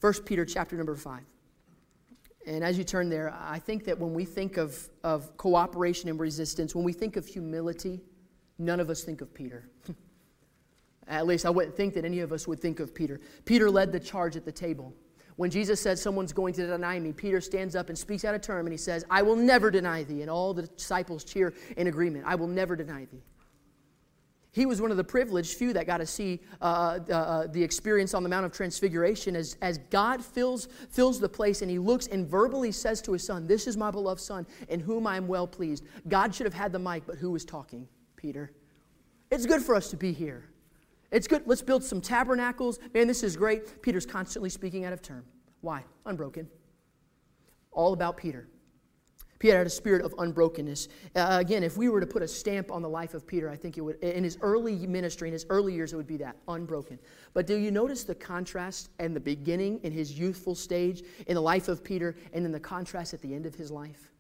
1 0.01 0.13
Peter 0.25 0.45
chapter 0.45 0.77
number 0.77 0.95
5. 0.95 1.23
And 2.47 2.65
as 2.65 2.79
you 2.79 2.85
turn 2.85 3.09
there, 3.09 3.35
I 3.39 3.59
think 3.59 3.85
that 3.85 3.99
when 3.99 4.15
we 4.15 4.25
think 4.25 4.57
of, 4.57 4.89
of 5.05 5.37
cooperation 5.37 6.09
and 6.09 6.19
resistance, 6.19 6.75
when 6.75 6.85
we 6.85 6.93
think 6.93 7.17
of 7.17 7.27
humility, 7.27 8.01
none 8.59 8.81
of 8.81 8.91
us 8.91 9.03
think 9.03 9.21
of 9.21 9.33
Peter. 9.35 9.69
at 11.09 11.27
least 11.27 11.47
I 11.47 11.51
wouldn't 11.51 11.77
think 11.77 11.95
that 11.95 12.05
any 12.05 12.21
of 12.21 12.33
us 12.33 12.47
would 12.47 12.61
think 12.61 12.81
of 12.81 12.95
Peter. 12.95 13.21
Peter 13.45 13.71
led 13.71 13.93
the 13.93 14.01
charge 14.01 14.37
at 14.37 14.45
the 14.45 14.53
table. 14.53 14.95
When 15.39 15.53
Jesus 15.53 15.81
said, 15.81 16.01
Someone's 16.01 16.33
going 16.33 16.53
to 16.55 16.67
deny 16.67 16.99
me, 16.99 17.13
Peter 17.13 17.41
stands 17.41 17.77
up 17.77 17.91
and 17.91 17.97
speaks 17.97 18.25
out 18.25 18.35
a 18.35 18.41
term 18.41 18.67
and 18.67 18.73
he 18.73 18.77
says, 18.77 19.05
I 19.09 19.23
will 19.23 19.37
never 19.37 19.71
deny 19.71 20.03
thee. 20.03 20.23
And 20.23 20.29
all 20.29 20.53
the 20.53 20.65
disciples 20.65 21.23
cheer 21.23 21.55
in 21.77 21.87
agreement. 21.87 22.25
I 22.27 22.35
will 22.35 22.49
never 22.49 22.75
deny 22.75 23.05
thee. 23.05 23.23
He 24.51 24.67
was 24.67 24.83
one 24.83 24.91
of 24.91 24.97
the 24.97 25.05
privileged 25.05 25.57
few 25.57 25.73
that 25.75 25.87
got 25.87 25.99
to 25.99 26.07
see 26.07 26.41
uh, 26.61 26.99
uh, 27.09 27.13
uh, 27.13 27.47
the 27.47 27.63
experience 27.63 28.15
on 28.15 28.25
the 28.25 28.29
Mount 28.29 28.47
of 28.47 28.53
Transfiguration 28.53 29.37
as, 29.37 29.57
as 29.63 29.79
God 29.91 30.25
fills, 30.25 30.67
fills 30.91 31.21
the 31.21 31.29
place 31.29 31.63
and 31.63 31.71
he 31.71 31.79
looks 31.79 32.09
and 32.09 32.27
verbally 32.27 32.73
says 32.73 33.01
to 33.03 33.13
his 33.13 33.23
son, 33.23 33.47
This 33.47 33.69
is 33.69 33.77
my 33.77 33.93
beloved 33.93 34.21
son 34.21 34.45
in 34.69 34.81
whom 34.81 35.07
I 35.07 35.17
am 35.17 35.29
well 35.29 35.47
pleased. 35.47 35.85
God 36.09 36.35
should 36.35 36.47
have 36.47 36.55
had 36.55 36.73
the 36.73 36.81
mic, 36.81 37.05
but 37.07 37.15
who 37.15 37.31
was 37.31 37.45
talking? 37.45 37.87
Peter. 38.17 38.51
It's 39.31 39.47
good 39.47 39.63
for 39.63 39.77
us 39.77 39.89
to 39.91 39.97
be 39.97 40.13
here. 40.13 40.49
It's 41.11 41.27
good. 41.27 41.43
Let's 41.47 41.63
build 41.63 41.83
some 41.83 42.01
tabernacles. 42.01 42.79
Man, 42.93 43.07
this 43.07 43.23
is 43.23 43.37
great. 43.37 43.83
Peter's 43.83 44.07
constantly 44.07 44.51
speaking 44.51 44.85
out 44.85 44.93
of 44.93 45.03
turn. 45.03 45.25
Why? 45.61 45.85
Unbroken. 46.05 46.49
All 47.73 47.93
about 47.93 48.17
Peter. 48.17 48.49
Peter 49.39 49.57
had 49.57 49.67
a 49.67 49.71
spirit 49.71 50.05
of 50.05 50.13
unbrokenness. 50.19 50.89
Uh, 51.15 51.37
again, 51.41 51.63
if 51.63 51.77
we 51.77 51.89
were 51.89 52.01
to 52.01 52.07
put 52.07 52.23
a 52.23 52.29
stamp 52.29 52.73
on 52.73 52.83
the 52.83 52.89
life 52.89 53.15
of 53.15 53.27
Peter, 53.27 53.49
I 53.49 53.57
think 53.57 53.79
it 53.79 53.81
would, 53.81 53.97
in 54.03 54.25
his 54.25 54.37
early 54.41 54.87
ministry, 54.87 55.29
in 55.29 55.33
his 55.33 55.47
early 55.49 55.73
years, 55.73 55.93
it 55.93 55.97
would 55.97 56.09
be 56.09 56.17
that 56.17 56.37
unbroken. 56.49 56.99
But 57.35 57.47
do 57.47 57.57
you 57.57 57.71
notice 57.71 58.03
the 58.05 58.17
contrast 58.17 58.91
and 58.99 59.15
the 59.15 59.21
beginning 59.21 59.79
in 59.85 59.93
his 59.93 60.19
youthful 60.19 60.57
stage 60.57 61.05
in 61.29 61.35
the 61.35 61.41
life 61.41 61.69
of 61.69 61.85
Peter 61.85 62.17
and 62.33 62.45
then 62.45 62.53
the 62.53 62.61
contrast 62.61 63.15
at 63.15 63.23
the 63.23 63.33
end 63.33 63.47
of 63.47 63.55
his 63.55 63.71
life? 63.71 64.11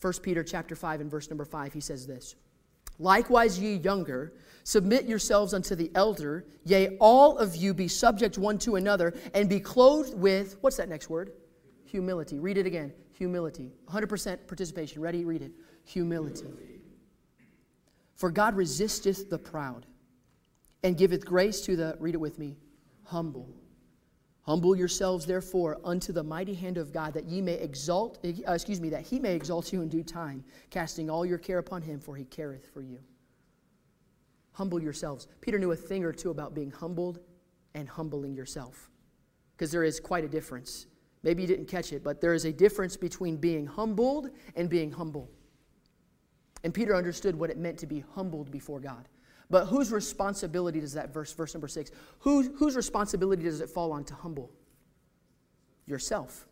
1 0.00 0.12
Peter 0.22 0.44
chapter 0.44 0.76
5 0.76 1.00
and 1.00 1.10
verse 1.10 1.28
number 1.28 1.44
5, 1.44 1.72
he 1.72 1.80
says 1.80 2.06
this 2.06 2.36
Likewise, 3.00 3.58
ye 3.58 3.74
younger, 3.76 4.34
submit 4.62 5.06
yourselves 5.06 5.52
unto 5.52 5.74
the 5.74 5.90
elder, 5.96 6.44
yea, 6.64 6.96
all 7.00 7.36
of 7.38 7.56
you 7.56 7.74
be 7.74 7.88
subject 7.88 8.38
one 8.38 8.58
to 8.58 8.76
another, 8.76 9.12
and 9.34 9.48
be 9.48 9.58
clothed 9.58 10.14
with, 10.14 10.56
what's 10.60 10.76
that 10.76 10.88
next 10.88 11.10
word? 11.10 11.32
Humility. 11.86 12.38
Read 12.38 12.56
it 12.56 12.66
again 12.66 12.92
humility. 13.20 13.70
100% 13.86 14.46
participation. 14.46 15.02
Ready? 15.02 15.26
Read 15.26 15.42
it. 15.42 15.52
Humility. 15.84 16.46
For 18.16 18.30
God 18.30 18.56
resisteth 18.56 19.28
the 19.28 19.38
proud 19.38 19.84
and 20.82 20.96
giveth 20.96 21.26
grace 21.26 21.60
to 21.62 21.76
the, 21.76 21.96
read 22.00 22.14
it 22.14 22.20
with 22.20 22.38
me, 22.38 22.56
humble. 23.04 23.46
Humble 24.42 24.74
yourselves, 24.74 25.26
therefore, 25.26 25.78
unto 25.84 26.12
the 26.12 26.22
mighty 26.22 26.54
hand 26.54 26.78
of 26.78 26.92
God, 26.92 27.12
that 27.14 27.26
ye 27.26 27.40
may 27.40 27.54
exalt, 27.54 28.18
uh, 28.24 28.52
excuse 28.52 28.80
me, 28.80 28.88
that 28.88 29.02
he 29.02 29.18
may 29.18 29.34
exalt 29.34 29.72
you 29.72 29.82
in 29.82 29.88
due 29.88 30.02
time, 30.02 30.44
casting 30.70 31.10
all 31.10 31.26
your 31.26 31.38
care 31.38 31.58
upon 31.58 31.82
him, 31.82 32.00
for 32.00 32.16
he 32.16 32.24
careth 32.24 32.66
for 32.72 32.80
you. 32.80 32.98
Humble 34.52 34.82
yourselves. 34.82 35.28
Peter 35.40 35.58
knew 35.58 35.72
a 35.72 35.76
thing 35.76 36.04
or 36.04 36.12
two 36.12 36.30
about 36.30 36.54
being 36.54 36.70
humbled 36.70 37.20
and 37.74 37.88
humbling 37.88 38.34
yourself, 38.34 38.90
because 39.56 39.70
there 39.70 39.84
is 39.84 40.00
quite 40.00 40.24
a 40.24 40.28
difference. 40.28 40.86
Maybe 41.22 41.42
you 41.42 41.48
didn't 41.48 41.68
catch 41.68 41.92
it, 41.92 42.02
but 42.02 42.20
there 42.20 42.32
is 42.32 42.46
a 42.46 42.52
difference 42.52 42.96
between 42.96 43.36
being 43.36 43.66
humbled 43.66 44.30
and 44.56 44.70
being 44.70 44.90
humble. 44.90 45.30
And 46.64 46.72
Peter 46.72 46.96
understood 46.96 47.38
what 47.38 47.50
it 47.50 47.58
meant 47.58 47.78
to 47.78 47.86
be 47.86 48.04
humbled 48.14 48.50
before 48.50 48.80
God. 48.80 49.06
But 49.50 49.66
whose 49.66 49.90
responsibility 49.90 50.80
does 50.80 50.92
that 50.92 51.12
verse, 51.12 51.32
verse 51.32 51.54
number 51.54 51.68
six, 51.68 51.90
whose, 52.20 52.48
whose 52.56 52.76
responsibility 52.76 53.42
does 53.42 53.60
it 53.60 53.68
fall 53.68 53.92
on 53.92 54.04
to 54.04 54.14
humble? 54.14 54.52
Yourself. 55.86 56.46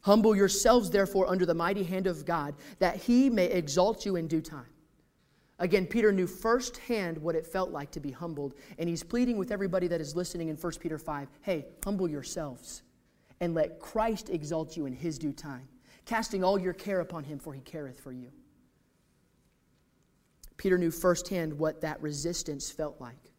Humble 0.00 0.36
yourselves, 0.36 0.90
therefore, 0.90 1.28
under 1.28 1.46
the 1.46 1.54
mighty 1.54 1.84
hand 1.84 2.06
of 2.06 2.26
God, 2.26 2.54
that 2.80 2.96
he 2.96 3.30
may 3.30 3.46
exalt 3.46 4.04
you 4.04 4.16
in 4.16 4.26
due 4.26 4.42
time. 4.42 4.66
Again, 5.60 5.86
Peter 5.86 6.12
knew 6.12 6.26
firsthand 6.26 7.16
what 7.16 7.36
it 7.36 7.46
felt 7.46 7.70
like 7.70 7.92
to 7.92 8.00
be 8.00 8.10
humbled, 8.10 8.54
and 8.78 8.88
he's 8.88 9.04
pleading 9.04 9.38
with 9.38 9.52
everybody 9.52 9.86
that 9.86 10.00
is 10.00 10.16
listening 10.16 10.48
in 10.48 10.56
1 10.56 10.72
Peter 10.80 10.98
5 10.98 11.28
hey, 11.42 11.66
humble 11.84 12.10
yourselves 12.10 12.82
and 13.40 13.54
let 13.54 13.78
Christ 13.78 14.30
exalt 14.30 14.76
you 14.76 14.86
in 14.86 14.92
his 14.92 15.18
due 15.18 15.32
time, 15.32 15.68
casting 16.06 16.42
all 16.42 16.58
your 16.58 16.72
care 16.72 17.00
upon 17.00 17.24
him, 17.24 17.38
for 17.38 17.52
he 17.52 17.60
careth 17.60 18.00
for 18.00 18.12
you. 18.12 18.30
Peter 20.56 20.78
knew 20.78 20.90
firsthand 20.90 21.58
what 21.58 21.80
that 21.80 22.00
resistance 22.00 22.70
felt 22.70 23.00
like. 23.00 23.32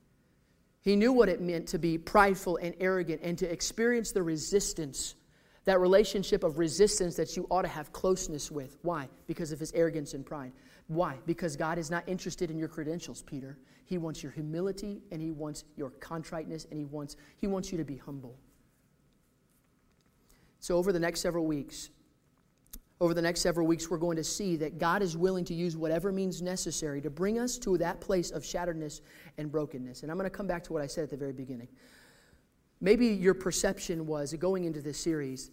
He 0.82 0.95
knew 0.95 1.12
what 1.12 1.30
it 1.30 1.41
meant 1.41 1.67
to 1.69 1.80
be 1.80 1.97
prideful 1.97 2.58
and 2.58 2.75
arrogant 2.80 3.21
and 3.23 3.38
to 3.39 3.51
experience 3.51 4.12
the 4.12 4.21
resistance, 4.21 5.15
that 5.63 5.80
relationship 5.80 6.43
of 6.43 6.60
resistance 6.60 7.15
that 7.15 7.36
you 7.36 7.47
ought 7.49 7.63
to 7.63 7.67
have 7.67 7.91
closeness 7.91 8.51
with. 8.51 8.78
Why? 8.84 9.10
Because 9.25 9.51
of 9.51 9.60
his 9.60 9.71
arrogance 9.73 10.13
and 10.13 10.23
pride. 10.25 10.51
Why? 10.88 11.17
Because 11.25 11.56
God 11.56 11.80
is 11.80 11.89
not 11.89 12.08
interested 12.08 12.51
in 12.51 12.60
your 12.60 12.67
credentials, 12.67 13.23
Peter. 13.23 13.58
He 13.86 13.97
wants 13.97 14.21
your 14.21 14.32
humility 14.32 15.01
and 15.12 15.21
he 15.21 15.32
wants 15.32 15.63
your 15.75 15.89
contriteness 15.89 16.67
and 16.69 16.78
he 16.78 16.86
wants, 16.86 17.15
he 17.38 17.47
wants 17.47 17.71
you 17.71 17.78
to 17.78 17.84
be 17.84 17.97
humble. 17.97 18.38
So, 20.60 20.78
over 20.78 20.91
the 20.91 20.99
next 20.99 21.21
several 21.21 21.45
weeks, 21.45 21.89
over 23.01 23.13
the 23.13 23.21
next 23.21 23.41
several 23.41 23.67
weeks, 23.67 23.89
we're 23.89 23.97
going 23.97 24.15
to 24.15 24.23
see 24.23 24.55
that 24.58 24.77
God 24.77 25.01
is 25.01 25.17
willing 25.17 25.43
to 25.45 25.53
use 25.53 25.75
whatever 25.75 26.12
means 26.12 26.41
necessary 26.41 27.01
to 27.01 27.10
bring 27.10 27.39
us 27.39 27.58
to 27.60 27.77
that 27.77 27.99
place 27.99 28.31
of 28.31 28.43
shatteredness 28.43 29.01
and 29.38 29.51
brokenness. 29.51 30.03
And 30.03 30.12
I'm 30.12 30.17
going 30.17 30.29
to 30.29 30.36
come 30.36 30.47
back 30.47 30.63
to 30.65 30.73
what 30.73 30.81
I 30.81 30.88
said 30.88 31.03
at 31.03 31.10
the 31.10 31.17
very 31.17 31.34
beginning. 31.34 31.67
Maybe 32.79 33.08
your 33.08 33.34
perception 33.34 34.05
was 34.05 34.34
going 34.34 34.63
into 34.63 34.81
this 34.81 34.97
series 34.97 35.51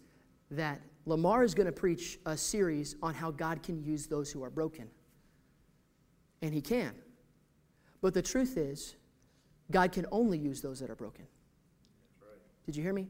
that 0.51 0.79
Lamar 1.05 1.43
is 1.43 1.53
going 1.53 1.65
to 1.65 1.73
preach 1.73 2.17
a 2.25 2.37
series 2.37 2.95
on 3.01 3.13
how 3.13 3.31
God 3.31 3.61
can 3.61 3.83
use 3.83 4.07
those 4.07 4.31
who 4.31 4.43
are 4.43 4.49
broken. 4.49 4.87
And 6.41 6.53
he 6.53 6.61
can. 6.61 6.93
But 8.01 8.13
the 8.13 8.21
truth 8.21 8.57
is, 8.57 8.95
God 9.71 9.91
can 9.91 10.05
only 10.11 10.37
use 10.37 10.61
those 10.61 10.79
that 10.79 10.89
are 10.89 10.95
broken. 10.95 11.25
Right. 12.21 12.39
Did 12.65 12.75
you 12.75 12.83
hear 12.83 12.93
me? 12.93 13.07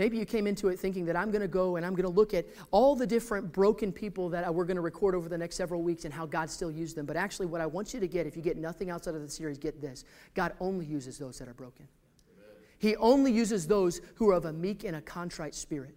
Maybe 0.00 0.16
you 0.16 0.24
came 0.24 0.46
into 0.46 0.68
it 0.68 0.78
thinking 0.78 1.04
that 1.04 1.14
I'm 1.14 1.30
going 1.30 1.42
to 1.42 1.46
go 1.46 1.76
and 1.76 1.84
I'm 1.84 1.92
going 1.92 2.06
to 2.06 2.08
look 2.08 2.32
at 2.32 2.46
all 2.70 2.96
the 2.96 3.06
different 3.06 3.52
broken 3.52 3.92
people 3.92 4.30
that 4.30 4.54
we're 4.54 4.64
going 4.64 4.78
to 4.78 4.80
record 4.80 5.14
over 5.14 5.28
the 5.28 5.36
next 5.36 5.56
several 5.56 5.82
weeks 5.82 6.06
and 6.06 6.14
how 6.14 6.24
God 6.24 6.48
still 6.48 6.70
used 6.70 6.96
them. 6.96 7.04
But 7.04 7.18
actually, 7.18 7.48
what 7.48 7.60
I 7.60 7.66
want 7.66 7.92
you 7.92 8.00
to 8.00 8.08
get, 8.08 8.26
if 8.26 8.34
you 8.34 8.40
get 8.40 8.56
nothing 8.56 8.88
outside 8.88 9.14
of 9.14 9.20
the 9.20 9.28
series, 9.28 9.58
get 9.58 9.78
this 9.82 10.06
God 10.32 10.54
only 10.58 10.86
uses 10.86 11.18
those 11.18 11.38
that 11.38 11.48
are 11.48 11.52
broken. 11.52 11.86
Amen. 12.34 12.48
He 12.78 12.96
only 12.96 13.30
uses 13.30 13.66
those 13.66 14.00
who 14.14 14.30
are 14.30 14.32
of 14.32 14.46
a 14.46 14.54
meek 14.54 14.84
and 14.84 14.96
a 14.96 15.02
contrite 15.02 15.54
spirit. 15.54 15.94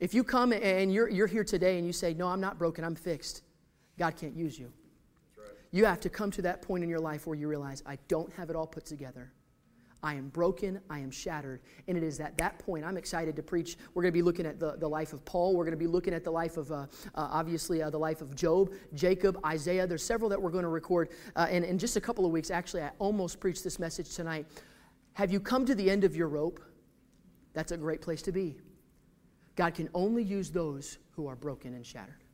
If 0.00 0.14
you 0.14 0.24
come 0.24 0.54
and 0.54 0.90
you're, 0.90 1.10
you're 1.10 1.26
here 1.26 1.44
today 1.44 1.76
and 1.76 1.86
you 1.86 1.92
say, 1.92 2.14
No, 2.14 2.28
I'm 2.28 2.40
not 2.40 2.56
broken, 2.56 2.84
I'm 2.84 2.94
fixed, 2.94 3.42
God 3.98 4.16
can't 4.16 4.34
use 4.34 4.58
you. 4.58 4.72
Right. 5.36 5.48
You 5.72 5.84
have 5.84 6.00
to 6.00 6.08
come 6.08 6.30
to 6.30 6.42
that 6.42 6.62
point 6.62 6.84
in 6.84 6.88
your 6.88 7.00
life 7.00 7.26
where 7.26 7.36
you 7.36 7.48
realize, 7.48 7.82
I 7.84 7.98
don't 8.08 8.32
have 8.32 8.48
it 8.48 8.56
all 8.56 8.66
put 8.66 8.86
together. 8.86 9.30
I 10.02 10.14
am 10.14 10.28
broken, 10.28 10.80
I 10.90 10.98
am 10.98 11.10
shattered. 11.10 11.60
And 11.86 11.96
it 11.96 12.02
is 12.02 12.18
at 12.18 12.36
that 12.38 12.58
point 12.58 12.84
I'm 12.84 12.96
excited 12.96 13.36
to 13.36 13.42
preach. 13.42 13.76
We're 13.94 14.02
going 14.02 14.12
to 14.12 14.18
be 14.18 14.22
looking 14.22 14.46
at 14.46 14.58
the, 14.58 14.76
the 14.76 14.88
life 14.88 15.12
of 15.12 15.24
Paul. 15.24 15.54
We're 15.54 15.64
going 15.64 15.72
to 15.72 15.76
be 15.78 15.86
looking 15.86 16.12
at 16.12 16.24
the 16.24 16.30
life 16.30 16.56
of, 16.56 16.72
uh, 16.72 16.74
uh, 16.74 16.86
obviously, 17.14 17.82
uh, 17.82 17.90
the 17.90 17.98
life 17.98 18.20
of 18.20 18.34
Job, 18.34 18.72
Jacob, 18.94 19.38
Isaiah. 19.46 19.86
There's 19.86 20.04
several 20.04 20.28
that 20.30 20.42
we're 20.42 20.50
going 20.50 20.64
to 20.64 20.68
record. 20.68 21.10
Uh, 21.36 21.46
and 21.48 21.64
in 21.64 21.78
just 21.78 21.96
a 21.96 22.00
couple 22.00 22.26
of 22.26 22.32
weeks, 22.32 22.50
actually, 22.50 22.82
I 22.82 22.90
almost 22.98 23.38
preached 23.38 23.62
this 23.62 23.78
message 23.78 24.14
tonight. 24.14 24.46
Have 25.12 25.30
you 25.30 25.38
come 25.38 25.64
to 25.66 25.74
the 25.74 25.88
end 25.88 26.02
of 26.02 26.16
your 26.16 26.28
rope? 26.28 26.60
That's 27.52 27.70
a 27.70 27.76
great 27.76 28.00
place 28.00 28.22
to 28.22 28.32
be. 28.32 28.56
God 29.54 29.74
can 29.74 29.88
only 29.94 30.24
use 30.24 30.50
those 30.50 30.98
who 31.12 31.28
are 31.28 31.36
broken 31.36 31.74
and 31.74 31.86
shattered. 31.86 32.24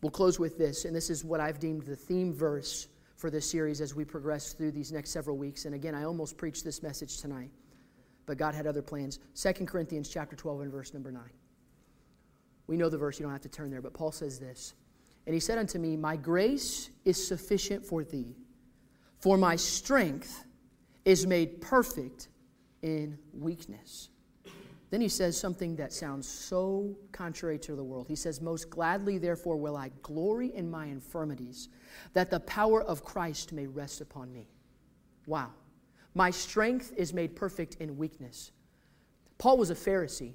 We'll 0.00 0.10
close 0.10 0.40
with 0.40 0.58
this, 0.58 0.84
and 0.84 0.96
this 0.96 1.10
is 1.10 1.24
what 1.24 1.38
I've 1.38 1.60
deemed 1.60 1.82
the 1.82 1.94
theme 1.94 2.32
verse 2.32 2.88
for 3.22 3.30
this 3.30 3.48
series 3.48 3.80
as 3.80 3.94
we 3.94 4.04
progress 4.04 4.52
through 4.52 4.72
these 4.72 4.90
next 4.90 5.10
several 5.10 5.36
weeks. 5.36 5.64
And 5.64 5.76
again, 5.76 5.94
I 5.94 6.02
almost 6.02 6.36
preached 6.36 6.64
this 6.64 6.82
message 6.82 7.18
tonight. 7.18 7.50
but 8.26 8.36
God 8.36 8.52
had 8.54 8.66
other 8.66 8.82
plans. 8.82 9.20
2 9.40 9.64
Corinthians 9.64 10.08
chapter 10.08 10.34
12 10.34 10.62
and 10.62 10.72
verse 10.72 10.92
number 10.92 11.12
9. 11.12 11.22
We 12.66 12.76
know 12.76 12.88
the 12.88 12.98
verse, 12.98 13.18
you 13.18 13.24
don't 13.24 13.32
have 13.32 13.42
to 13.42 13.48
turn 13.48 13.70
there, 13.70 13.80
but 13.80 13.94
Paul 13.94 14.10
says 14.10 14.40
this. 14.40 14.74
And 15.26 15.34
he 15.34 15.40
said 15.40 15.58
unto 15.58 15.78
me, 15.78 15.96
My 15.96 16.16
grace 16.16 16.90
is 17.04 17.24
sufficient 17.24 17.84
for 17.84 18.02
thee, 18.02 18.34
for 19.20 19.36
my 19.36 19.54
strength 19.54 20.44
is 21.04 21.24
made 21.24 21.60
perfect 21.60 22.28
in 22.82 23.18
weakness. 23.32 24.08
Then 24.92 25.00
he 25.00 25.08
says 25.08 25.40
something 25.40 25.74
that 25.76 25.90
sounds 25.90 26.28
so 26.28 26.94
contrary 27.12 27.58
to 27.60 27.74
the 27.74 27.82
world. 27.82 28.06
He 28.08 28.14
says, 28.14 28.42
Most 28.42 28.68
gladly, 28.68 29.16
therefore, 29.16 29.56
will 29.56 29.74
I 29.74 29.90
glory 30.02 30.54
in 30.54 30.70
my 30.70 30.84
infirmities, 30.84 31.70
that 32.12 32.30
the 32.30 32.40
power 32.40 32.82
of 32.82 33.02
Christ 33.02 33.54
may 33.54 33.66
rest 33.66 34.02
upon 34.02 34.30
me. 34.30 34.50
Wow. 35.24 35.48
My 36.14 36.30
strength 36.30 36.92
is 36.94 37.14
made 37.14 37.34
perfect 37.34 37.76
in 37.80 37.96
weakness. 37.96 38.52
Paul 39.38 39.56
was 39.56 39.70
a 39.70 39.74
Pharisee. 39.74 40.34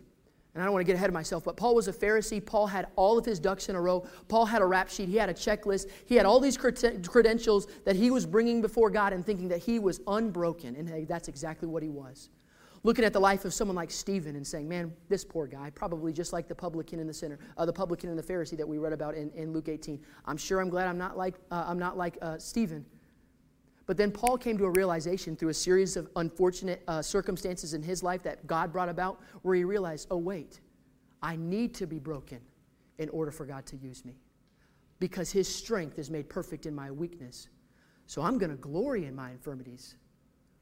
And 0.56 0.64
I 0.64 0.66
don't 0.66 0.74
want 0.74 0.82
to 0.84 0.88
get 0.88 0.96
ahead 0.96 1.12
of 1.12 1.14
myself, 1.14 1.44
but 1.44 1.56
Paul 1.56 1.76
was 1.76 1.88
a 1.88 1.94
Pharisee. 1.94 2.44
Paul 2.44 2.66
had 2.66 2.88
all 2.96 3.20
of 3.20 3.26
his 3.26 3.40
ducks 3.40 3.70
in 3.70 3.76
a 3.76 3.82
row. 3.82 4.08
Paul 4.28 4.48
had 4.48 4.64
a 4.64 4.66
rap 4.66 4.90
sheet. 4.90 5.08
He 5.08 5.18
had 5.18 5.30
a 5.30 5.36
checklist. 5.36 5.86
He 6.08 6.16
had 6.16 6.26
all 6.26 6.40
these 6.40 6.58
credentials 6.58 7.68
that 7.86 7.96
he 7.96 8.10
was 8.10 8.26
bringing 8.26 8.64
before 8.64 8.90
God 8.90 9.14
and 9.14 9.24
thinking 9.24 9.50
that 9.50 9.60
he 9.60 9.78
was 9.78 10.02
unbroken. 10.08 10.76
And 10.76 10.90
hey, 10.90 11.06
that's 11.06 11.28
exactly 11.28 11.68
what 11.68 11.84
he 11.84 11.90
was. 11.90 12.30
Looking 12.84 13.06
at 13.06 13.14
the 13.14 13.20
life 13.20 13.44
of 13.46 13.54
someone 13.54 13.76
like 13.76 13.92
Stephen 13.92 14.36
and 14.36 14.46
saying, 14.46 14.68
man, 14.70 14.94
this 15.10 15.26
poor 15.26 15.48
guy, 15.48 15.70
probably 15.72 16.14
just 16.14 16.32
like 16.32 16.48
the 16.48 16.56
publican 16.56 17.00
in 17.00 17.08
the 17.08 17.14
center, 17.14 17.40
uh, 17.58 17.66
the 17.66 17.74
publican 17.74 18.10
and 18.10 18.18
the 18.18 18.24
Pharisee 18.24 18.58
that 18.58 18.68
we 18.68 18.78
read 18.78 18.94
about 18.94 19.16
in, 19.16 19.32
in 19.32 19.52
Luke 19.52 19.68
18. 19.68 20.00
I'm 20.26 20.38
sure 20.38 20.60
I'm 20.62 20.70
glad 20.70 20.88
I'm 20.88 20.98
not 20.98 21.18
like, 21.18 21.36
uh, 21.52 21.66
I'm 21.68 21.80
not 21.80 21.98
like 21.98 22.18
uh, 22.22 22.38
Stephen. 22.38 22.86
But 23.88 23.98
then 23.98 24.12
Paul 24.12 24.38
came 24.38 24.58
to 24.58 24.66
a 24.66 24.70
realization 24.70 25.36
through 25.36 25.50
a 25.50 25.54
series 25.54 25.96
of 25.96 26.10
unfortunate 26.18 26.84
uh, 26.88 27.02
circumstances 27.02 27.74
in 27.74 27.82
his 27.82 28.04
life 28.04 28.22
that 28.24 28.46
God 28.46 28.72
brought 28.72 28.90
about 28.90 29.22
where 29.42 29.56
he 29.56 29.64
realized, 29.64 30.08
oh, 30.12 30.18
wait, 30.18 30.60
I 31.22 31.38
need 31.38 31.74
to 31.76 31.88
be 31.88 31.98
broken 31.98 32.42
in 32.98 33.10
order 33.10 33.32
for 33.32 33.46
God 33.46 33.66
to 33.68 33.78
use 33.78 34.04
me 34.04 34.16
because 35.00 35.32
his 35.32 35.54
strength 35.54 36.00
is 36.00 36.10
made 36.10 36.30
perfect 36.30 36.66
in 36.66 36.76
my 36.76 36.92
weakness. 36.92 37.48
So 38.08 38.22
I'm 38.22 38.38
going 38.38 38.50
to 38.50 38.58
glory 38.58 39.06
in 39.06 39.16
my 39.16 39.32
infirmities. 39.32 39.96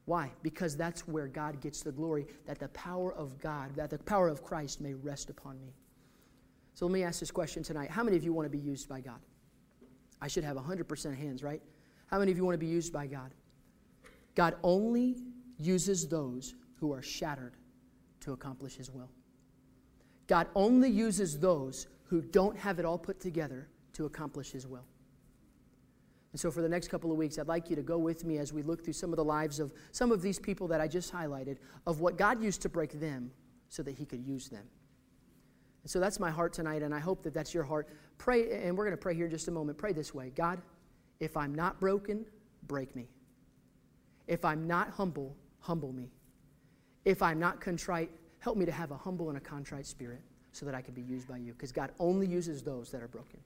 Why? 0.06 0.30
Because 0.42 0.76
that's 0.76 1.06
where 1.06 1.26
God 1.26 1.60
gets 1.60 1.82
the 1.82 1.92
glory, 1.92 2.26
that 2.46 2.58
the 2.58 2.68
power 2.68 3.12
of 3.12 3.38
God, 3.40 3.74
that 3.76 3.90
the 3.90 3.98
power 3.98 4.28
of 4.28 4.42
Christ 4.42 4.80
may 4.80 4.94
rest 4.94 5.30
upon 5.30 5.60
me. 5.60 5.74
So 6.74 6.86
let 6.86 6.92
me 6.92 7.02
ask 7.02 7.20
this 7.20 7.30
question 7.30 7.62
tonight. 7.62 7.90
How 7.90 8.04
many 8.04 8.16
of 8.16 8.24
you 8.24 8.32
want 8.32 8.46
to 8.46 8.50
be 8.50 8.62
used 8.62 8.88
by 8.88 9.00
God? 9.00 9.18
I 10.22 10.28
should 10.28 10.44
have 10.44 10.56
100% 10.56 11.16
hands, 11.16 11.42
right? 11.42 11.60
How 12.06 12.18
many 12.18 12.30
of 12.30 12.38
you 12.38 12.44
want 12.44 12.54
to 12.54 12.64
be 12.64 12.66
used 12.66 12.92
by 12.92 13.06
God? 13.06 13.34
God 14.34 14.54
only 14.62 15.16
uses 15.58 16.06
those 16.06 16.54
who 16.78 16.92
are 16.92 17.02
shattered 17.02 17.54
to 18.20 18.32
accomplish 18.32 18.76
His 18.76 18.90
will. 18.90 19.10
God 20.28 20.46
only 20.54 20.90
uses 20.90 21.38
those 21.38 21.88
who 22.04 22.22
don't 22.22 22.56
have 22.56 22.78
it 22.78 22.84
all 22.84 22.98
put 22.98 23.20
together 23.20 23.68
to 23.94 24.04
accomplish 24.04 24.52
His 24.52 24.66
will. 24.66 24.84
And 26.36 26.40
so, 26.42 26.50
for 26.50 26.60
the 26.60 26.68
next 26.68 26.88
couple 26.88 27.10
of 27.10 27.16
weeks, 27.16 27.38
I'd 27.38 27.48
like 27.48 27.70
you 27.70 27.76
to 27.76 27.82
go 27.82 27.96
with 27.96 28.26
me 28.26 28.36
as 28.36 28.52
we 28.52 28.60
look 28.60 28.84
through 28.84 28.92
some 28.92 29.10
of 29.10 29.16
the 29.16 29.24
lives 29.24 29.58
of 29.58 29.72
some 29.90 30.12
of 30.12 30.20
these 30.20 30.38
people 30.38 30.68
that 30.68 30.82
I 30.82 30.86
just 30.86 31.10
highlighted, 31.10 31.56
of 31.86 32.00
what 32.00 32.18
God 32.18 32.42
used 32.42 32.60
to 32.60 32.68
break 32.68 33.00
them 33.00 33.30
so 33.70 33.82
that 33.82 33.92
He 33.92 34.04
could 34.04 34.22
use 34.22 34.50
them. 34.50 34.64
And 35.82 35.90
so, 35.90 35.98
that's 35.98 36.20
my 36.20 36.30
heart 36.30 36.52
tonight, 36.52 36.82
and 36.82 36.94
I 36.94 36.98
hope 36.98 37.22
that 37.22 37.32
that's 37.32 37.54
your 37.54 37.64
heart. 37.64 37.88
Pray, 38.18 38.52
and 38.52 38.76
we're 38.76 38.84
going 38.84 38.92
to 38.94 39.00
pray 39.00 39.14
here 39.14 39.28
just 39.28 39.48
a 39.48 39.50
moment. 39.50 39.78
Pray 39.78 39.94
this 39.94 40.12
way 40.12 40.30
God, 40.36 40.60
if 41.20 41.38
I'm 41.38 41.54
not 41.54 41.80
broken, 41.80 42.26
break 42.66 42.94
me. 42.94 43.08
If 44.26 44.44
I'm 44.44 44.66
not 44.66 44.90
humble, 44.90 45.34
humble 45.60 45.94
me. 45.94 46.10
If 47.06 47.22
I'm 47.22 47.38
not 47.38 47.62
contrite, 47.62 48.10
help 48.40 48.58
me 48.58 48.66
to 48.66 48.72
have 48.72 48.90
a 48.90 48.98
humble 48.98 49.30
and 49.30 49.38
a 49.38 49.40
contrite 49.40 49.86
spirit 49.86 50.20
so 50.52 50.66
that 50.66 50.74
I 50.74 50.82
can 50.82 50.92
be 50.92 51.00
used 51.00 51.28
by 51.28 51.38
you. 51.38 51.54
Because 51.54 51.72
God 51.72 51.92
only 51.98 52.26
uses 52.26 52.62
those 52.62 52.90
that 52.90 53.02
are 53.02 53.08
broken. 53.08 53.40